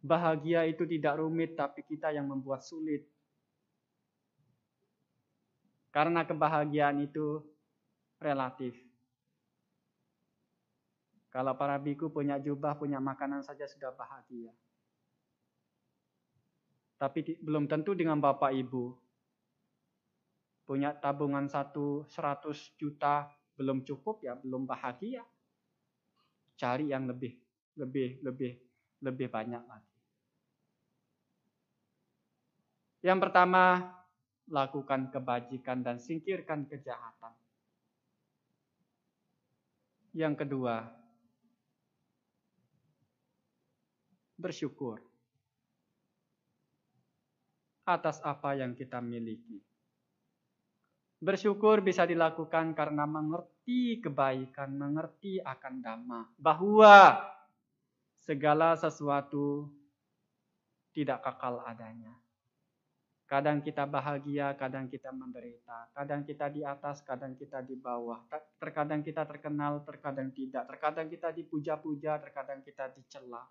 Bahagia 0.00 0.64
itu 0.64 0.88
tidak 0.88 1.20
rumit, 1.20 1.54
tapi 1.60 1.84
kita 1.84 2.08
yang 2.10 2.24
membuat 2.24 2.64
sulit. 2.64 3.04
Karena 5.92 6.24
kebahagiaan 6.24 7.04
itu 7.04 7.44
relatif. 8.16 8.72
Kalau 11.28 11.52
para 11.52 11.76
biku 11.76 12.08
punya 12.08 12.40
jubah, 12.40 12.80
punya 12.80 12.96
makanan 12.96 13.44
saja 13.44 13.68
sudah 13.68 13.92
bahagia. 13.92 14.52
Tapi 17.02 17.42
belum 17.42 17.66
tentu 17.66 17.98
dengan 17.98 18.22
Bapak 18.22 18.54
Ibu. 18.54 18.94
Punya 20.62 20.94
tabungan 20.94 21.50
satu 21.50 22.06
seratus 22.06 22.78
juta 22.78 23.26
belum 23.58 23.82
cukup 23.82 24.22
ya, 24.22 24.38
belum 24.38 24.70
bahagia. 24.70 25.26
Cari 26.54 26.94
yang 26.94 27.10
lebih, 27.10 27.34
lebih, 27.74 28.22
lebih, 28.22 28.54
lebih 29.02 29.26
banyak 29.26 29.62
lagi. 29.66 29.96
Yang 33.02 33.18
pertama, 33.18 33.82
lakukan 34.46 35.10
kebajikan 35.10 35.82
dan 35.82 35.98
singkirkan 35.98 36.70
kejahatan. 36.70 37.34
Yang 40.14 40.46
kedua, 40.46 40.86
bersyukur 44.38 45.11
atas 47.82 48.22
apa 48.22 48.54
yang 48.54 48.74
kita 48.78 49.02
miliki. 49.02 49.58
Bersyukur 51.22 51.86
bisa 51.86 52.02
dilakukan 52.02 52.74
karena 52.74 53.06
mengerti 53.06 54.02
kebaikan, 54.02 54.74
mengerti 54.74 55.38
akan 55.38 55.74
dhamma. 55.78 56.20
Bahwa 56.34 57.22
segala 58.18 58.74
sesuatu 58.74 59.70
tidak 60.90 61.22
kekal 61.22 61.62
adanya. 61.62 62.10
Kadang 63.30 63.64
kita 63.64 63.88
bahagia, 63.88 64.52
kadang 64.60 64.90
kita 64.92 65.08
menderita. 65.08 65.88
Kadang 65.96 66.20
kita 66.26 66.52
di 66.52 66.66
atas, 66.66 67.00
kadang 67.00 67.32
kita 67.32 67.64
di 67.64 67.78
bawah. 67.80 68.20
Terkadang 68.60 69.00
kita 69.00 69.24
terkenal, 69.24 69.80
terkadang 69.88 70.28
tidak. 70.36 70.68
Terkadang 70.68 71.08
kita 71.08 71.32
dipuja-puja, 71.32 72.20
terkadang 72.20 72.60
kita 72.60 72.92
dicela. 72.92 73.46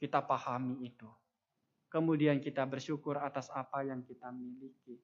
Kita 0.00 0.18
pahami 0.26 0.82
itu. 0.82 1.21
Kemudian 1.92 2.40
kita 2.40 2.64
bersyukur 2.64 3.20
atas 3.20 3.52
apa 3.52 3.84
yang 3.84 4.00
kita 4.00 4.32
miliki. 4.32 4.96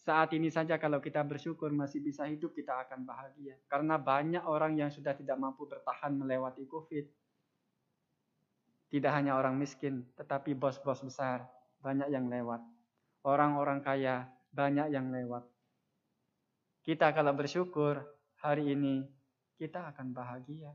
Saat 0.00 0.30
ini 0.38 0.46
saja 0.48 0.78
kalau 0.78 1.02
kita 1.02 1.26
bersyukur 1.26 1.74
masih 1.74 1.98
bisa 1.98 2.22
hidup, 2.30 2.54
kita 2.54 2.86
akan 2.86 3.02
bahagia. 3.02 3.58
Karena 3.66 3.98
banyak 3.98 4.46
orang 4.46 4.78
yang 4.78 4.94
sudah 4.94 5.12
tidak 5.18 5.36
mampu 5.36 5.66
bertahan 5.66 6.14
melewati 6.14 6.64
COVID 6.70 7.20
tidak 8.90 9.12
hanya 9.14 9.38
orang 9.38 9.54
miskin, 9.54 10.02
tetapi 10.18 10.58
bos-bos 10.58 10.98
besar 11.06 11.46
banyak 11.78 12.10
yang 12.10 12.26
lewat. 12.26 12.58
Orang-orang 13.22 13.86
kaya 13.86 14.26
banyak 14.50 14.90
yang 14.90 15.14
lewat. 15.14 15.46
Kita 16.82 17.14
kalau 17.14 17.30
bersyukur 17.30 18.02
hari 18.42 18.74
ini 18.74 19.06
kita 19.62 19.94
akan 19.94 20.10
bahagia. 20.10 20.74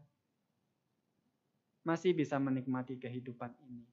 Masih 1.86 2.18
bisa 2.18 2.42
menikmati 2.42 2.98
kehidupan 2.98 3.54
ini. 3.70 3.86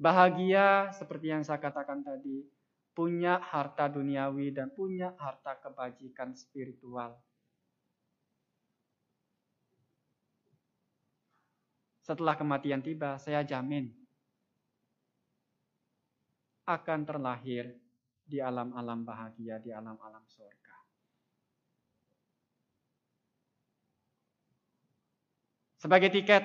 Bahagia 0.00 0.88
seperti 0.96 1.30
yang 1.30 1.44
saya 1.44 1.60
katakan 1.60 2.00
tadi, 2.00 2.48
punya 2.96 3.38
harta 3.38 3.86
duniawi 3.92 4.50
dan 4.50 4.72
punya 4.72 5.12
harta 5.20 5.58
kebajikan 5.60 6.32
spiritual. 6.32 7.18
setelah 12.08 12.40
kematian 12.40 12.80
tiba, 12.80 13.20
saya 13.20 13.44
jamin 13.44 13.92
akan 16.64 17.04
terlahir 17.04 17.76
di 18.24 18.40
alam-alam 18.40 19.04
bahagia, 19.04 19.60
di 19.60 19.68
alam-alam 19.68 20.24
surga. 20.24 20.67
Sebagai 25.78 26.10
tiket, 26.10 26.42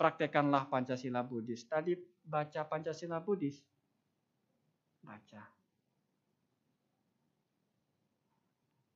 praktekanlah 0.00 0.64
Pancasila 0.72 1.20
Buddhis. 1.20 1.68
Tadi 1.68 1.92
baca 2.24 2.64
Pancasila 2.64 3.20
Buddhis. 3.20 3.60
Baca. 5.04 5.44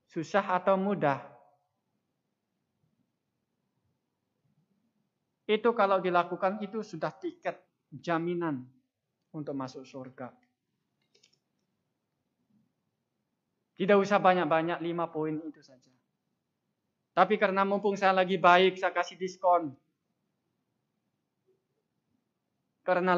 Susah 0.08 0.44
atau 0.56 0.80
mudah? 0.80 1.20
Itu 5.44 5.76
kalau 5.76 6.00
dilakukan 6.00 6.64
itu 6.64 6.80
sudah 6.80 7.12
tiket 7.12 7.60
jaminan 7.92 8.64
untuk 9.36 9.52
masuk 9.52 9.84
surga. 9.84 10.32
Tidak 13.76 13.96
usah 14.00 14.16
banyak-banyak, 14.16 14.80
lima 14.80 15.12
poin 15.12 15.36
itu 15.44 15.60
saja. 15.60 15.91
Tapi 17.12 17.36
karena 17.36 17.68
mumpung 17.68 17.92
saya 17.92 18.16
lagi 18.16 18.40
baik, 18.40 18.80
saya 18.80 18.92
kasih 18.92 19.20
diskon. 19.20 19.76
Karena 22.82 23.14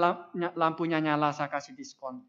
lampunya 0.59 0.99
nyala 0.99 1.31
saya 1.31 1.47
kasih 1.47 1.79
diskon. 1.79 2.21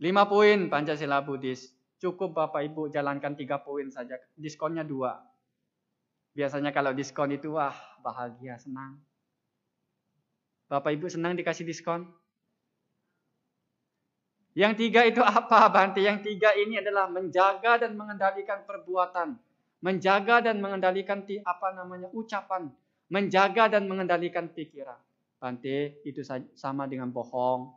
5 0.00 0.32
poin 0.32 0.58
Pancasila 0.72 1.20
Buddhis. 1.20 1.76
Cukup 2.00 2.32
Bapak 2.32 2.64
Ibu 2.72 2.88
jalankan 2.88 3.36
3 3.36 3.60
poin 3.60 3.92
saja. 3.92 4.16
Diskonnya 4.32 4.80
2. 4.80 4.96
Biasanya 6.32 6.72
kalau 6.72 6.96
diskon 6.96 7.36
itu 7.36 7.52
wah 7.52 7.76
bahagia, 8.00 8.56
senang. 8.56 8.96
Bapak 10.72 10.96
Ibu 10.96 11.12
senang 11.12 11.36
dikasih 11.36 11.68
diskon? 11.68 12.08
Yang 14.56 14.88
tiga 14.88 15.04
itu 15.04 15.20
apa 15.20 15.68
Bante? 15.68 16.00
Yang 16.00 16.32
tiga 16.32 16.56
ini 16.56 16.80
adalah 16.80 17.12
menjaga 17.12 17.84
dan 17.84 17.92
mengendalikan 17.94 18.64
perbuatan. 18.64 19.49
Menjaga 19.80 20.44
dan 20.44 20.60
mengendalikan 20.60 21.24
apa 21.24 21.68
namanya 21.72 22.12
ucapan. 22.12 22.68
Menjaga 23.08 23.72
dan 23.72 23.88
mengendalikan 23.88 24.52
pikiran. 24.52 25.00
Bante 25.40 26.04
itu 26.04 26.20
sama 26.52 26.84
dengan 26.84 27.08
bohong. 27.08 27.72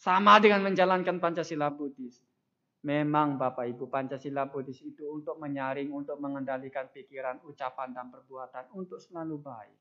Sama 0.00 0.40
dengan 0.40 0.64
menjalankan 0.64 1.20
Pancasila 1.20 1.68
Buddhis. 1.68 2.24
Memang 2.86 3.36
Bapak 3.36 3.68
Ibu 3.68 3.90
Pancasila 3.90 4.48
Buddhis 4.48 4.80
itu 4.80 5.04
untuk 5.10 5.36
menyaring, 5.36 5.92
untuk 5.92 6.16
mengendalikan 6.22 6.88
pikiran, 6.88 7.42
ucapan, 7.44 7.92
dan 7.92 8.08
perbuatan. 8.08 8.72
Untuk 8.72 9.02
selalu 9.02 9.36
baik. 9.44 9.78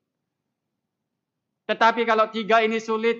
Tetapi 1.72 2.02
kalau 2.04 2.28
tiga 2.34 2.60
ini 2.66 2.82
sulit, 2.84 3.16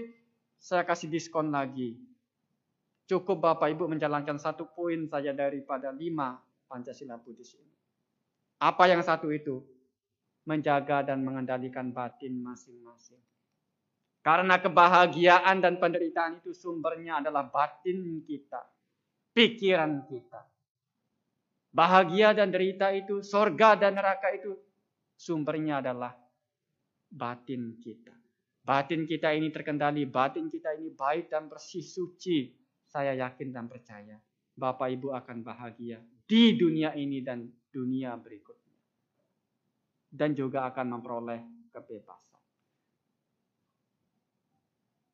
saya 0.58 0.84
kasih 0.84 1.08
diskon 1.08 1.54
lagi. 1.54 1.96
Cukup 3.08 3.40
Bapak 3.40 3.72
Ibu 3.72 3.88
menjalankan 3.88 4.36
satu 4.36 4.68
poin 4.68 5.08
saja 5.08 5.32
daripada 5.32 5.94
lima 5.96 6.36
Pancasila 6.68 7.16
Buddhis 7.16 7.56
ini. 7.56 7.74
Apa 8.60 8.92
yang 8.92 9.00
satu 9.02 9.32
itu? 9.32 9.64
Menjaga 10.48 11.04
dan 11.04 11.24
mengendalikan 11.24 11.92
batin 11.92 12.40
masing-masing. 12.40 13.20
Karena 14.24 14.60
kebahagiaan 14.60 15.64
dan 15.64 15.80
penderitaan 15.80 16.44
itu 16.44 16.52
sumbernya 16.52 17.24
adalah 17.24 17.48
batin 17.48 18.24
kita. 18.28 18.60
Pikiran 19.32 20.04
kita. 20.08 20.44
Bahagia 21.72 22.36
dan 22.36 22.52
derita 22.52 22.92
itu, 22.92 23.24
sorga 23.24 23.80
dan 23.80 23.96
neraka 23.96 24.34
itu 24.36 24.56
sumbernya 25.16 25.80
adalah 25.80 26.16
batin 27.08 27.80
kita. 27.80 28.16
Batin 28.68 29.08
kita 29.08 29.32
ini 29.32 29.48
terkendali, 29.48 30.04
batin 30.04 30.52
kita 30.52 30.76
ini 30.76 30.92
baik 30.92 31.32
dan 31.32 31.48
bersih 31.48 31.84
suci. 31.84 32.52
Saya 32.88 33.16
yakin 33.16 33.52
dan 33.52 33.68
percaya 33.68 34.16
Bapak 34.58 34.90
Ibu 34.90 35.14
akan 35.14 35.46
bahagia 35.46 36.02
di 36.28 36.60
dunia 36.60 36.92
ini 36.94 37.24
dan 37.24 37.48
dunia 37.72 38.20
berikutnya. 38.20 38.76
Dan 40.12 40.36
juga 40.36 40.68
akan 40.68 41.00
memperoleh 41.00 41.72
kebebasan. 41.72 42.44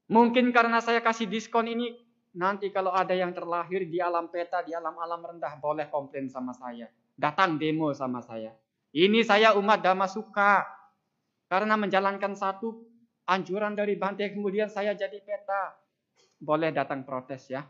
Mungkin 0.09 0.49
karena 0.53 0.81
saya 0.81 0.99
kasih 0.99 1.29
diskon 1.29 1.69
ini, 1.69 1.93
nanti 2.33 2.73
kalau 2.73 2.91
ada 2.91 3.13
yang 3.13 3.31
terlahir 3.31 3.85
di 3.85 4.01
alam 4.01 4.29
peta, 4.29 4.65
di 4.65 4.73
alam-alam 4.73 5.21
rendah, 5.21 5.57
boleh 5.61 5.87
komplain 5.89 6.27
sama 6.29 6.53
saya. 6.53 6.89
Datang 7.13 7.61
demo 7.61 7.93
sama 7.93 8.25
saya. 8.25 8.53
Ini 8.93 9.21
saya 9.25 9.53
umat 9.57 9.81
Dhamma 9.81 10.09
suka. 10.09 10.65
Karena 11.49 11.77
menjalankan 11.77 12.33
satu 12.33 12.81
anjuran 13.29 13.77
dari 13.77 13.93
Bante 13.93 14.25
kemudian 14.33 14.69
saya 14.69 14.97
jadi 14.97 15.21
peta. 15.21 15.77
Boleh 16.41 16.73
datang 16.73 17.05
protes 17.05 17.49
ya. 17.49 17.61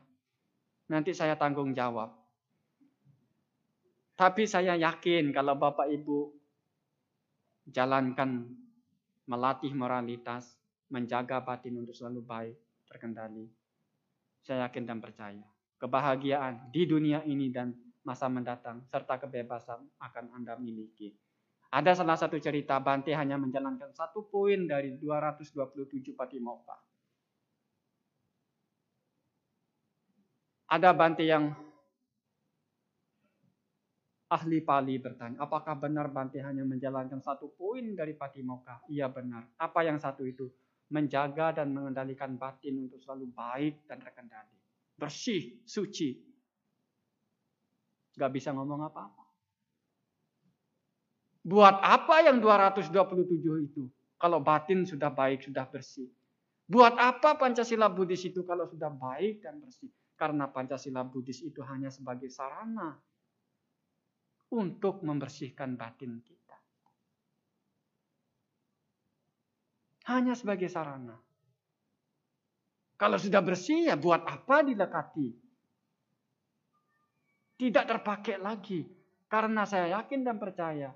Nanti 0.88 1.12
saya 1.12 1.36
tanggung 1.36 1.76
jawab. 1.76 2.23
Tapi 4.14 4.46
saya 4.46 4.78
yakin 4.78 5.34
kalau 5.34 5.58
Bapak 5.58 5.90
Ibu 5.90 6.30
jalankan 7.66 8.46
melatih 9.26 9.74
moralitas, 9.74 10.54
menjaga 10.92 11.42
batin 11.42 11.82
untuk 11.82 11.98
selalu 11.98 12.22
baik, 12.22 12.58
terkendali. 12.86 13.50
Saya 14.44 14.68
yakin 14.70 14.84
dan 14.86 15.00
percaya. 15.02 15.42
Kebahagiaan 15.80 16.70
di 16.70 16.86
dunia 16.86 17.26
ini 17.26 17.50
dan 17.50 17.74
masa 18.04 18.28
mendatang 18.28 18.84
serta 18.92 19.18
kebebasan 19.18 19.80
akan 19.98 20.26
Anda 20.36 20.60
miliki. 20.60 21.16
Ada 21.74 21.98
salah 21.98 22.20
satu 22.20 22.38
cerita 22.38 22.78
Bante 22.78 23.16
hanya 23.18 23.40
menjalankan 23.40 23.90
satu 23.96 24.30
poin 24.30 24.70
dari 24.70 24.94
227 25.00 26.14
Patimokkha. 26.14 26.78
Ada 30.70 30.94
Bante 30.94 31.26
yang 31.26 31.50
ahli 34.34 34.66
Pali 34.66 34.98
bertanya, 34.98 35.46
apakah 35.46 35.78
benar 35.78 36.10
Bante 36.10 36.42
hanya 36.42 36.66
menjalankan 36.66 37.22
satu 37.22 37.54
poin 37.54 37.94
dari 37.94 38.18
Patimokkha? 38.18 38.90
Iya 38.90 39.14
benar. 39.14 39.46
Apa 39.62 39.86
yang 39.86 40.02
satu 40.02 40.26
itu? 40.26 40.50
Menjaga 40.90 41.62
dan 41.62 41.70
mengendalikan 41.70 42.34
batin 42.34 42.90
untuk 42.90 42.98
selalu 42.98 43.30
baik 43.30 43.86
dan 43.86 44.02
terkendali. 44.02 44.58
Bersih, 44.98 45.62
suci. 45.70 46.18
Gak 48.18 48.32
bisa 48.34 48.50
ngomong 48.54 48.90
apa-apa. 48.90 49.24
Buat 51.44 51.78
apa 51.82 52.26
yang 52.26 52.42
227 52.42 53.70
itu? 53.70 53.84
Kalau 54.18 54.40
batin 54.40 54.88
sudah 54.88 55.12
baik, 55.12 55.44
sudah 55.44 55.68
bersih. 55.68 56.08
Buat 56.64 56.96
apa 56.96 57.36
Pancasila 57.36 57.92
Buddhis 57.92 58.24
itu 58.24 58.48
kalau 58.48 58.64
sudah 58.66 58.88
baik 58.88 59.44
dan 59.44 59.60
bersih? 59.60 59.92
Karena 60.16 60.48
Pancasila 60.48 61.04
Buddhis 61.04 61.44
itu 61.44 61.60
hanya 61.68 61.92
sebagai 61.92 62.32
sarana 62.32 62.96
untuk 64.54 65.02
membersihkan 65.02 65.74
batin 65.74 66.22
kita. 66.22 66.58
Hanya 70.14 70.38
sebagai 70.38 70.70
sarana. 70.70 71.18
Kalau 72.94 73.18
sudah 73.18 73.42
bersih 73.42 73.90
ya 73.90 73.98
buat 73.98 74.22
apa 74.22 74.62
dilekati? 74.62 75.28
Tidak 77.58 77.84
terpakai 77.90 78.38
lagi. 78.38 78.86
Karena 79.26 79.66
saya 79.66 79.98
yakin 79.98 80.22
dan 80.22 80.38
percaya 80.38 80.94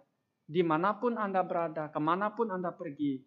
di 0.47 0.63
mana 0.63 0.95
pun 0.95 1.19
Anda 1.19 1.43
berada, 1.43 1.91
ke 1.91 1.99
mana 1.99 2.31
pun 2.31 2.47
Anda 2.47 2.71
pergi, 2.71 3.19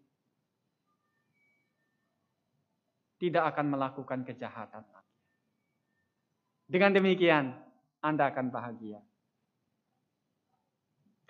tidak 3.20 3.52
akan 3.52 3.76
melakukan 3.76 4.24
kejahatan 4.24 4.84
lagi. 4.88 5.16
Dengan 6.64 6.96
demikian, 6.96 7.52
Anda 8.00 8.32
akan 8.32 8.48
bahagia. 8.48 9.04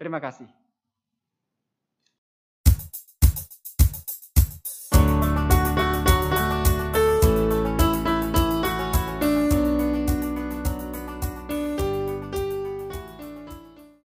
Terima 0.01 0.17
kasih. 0.17 0.49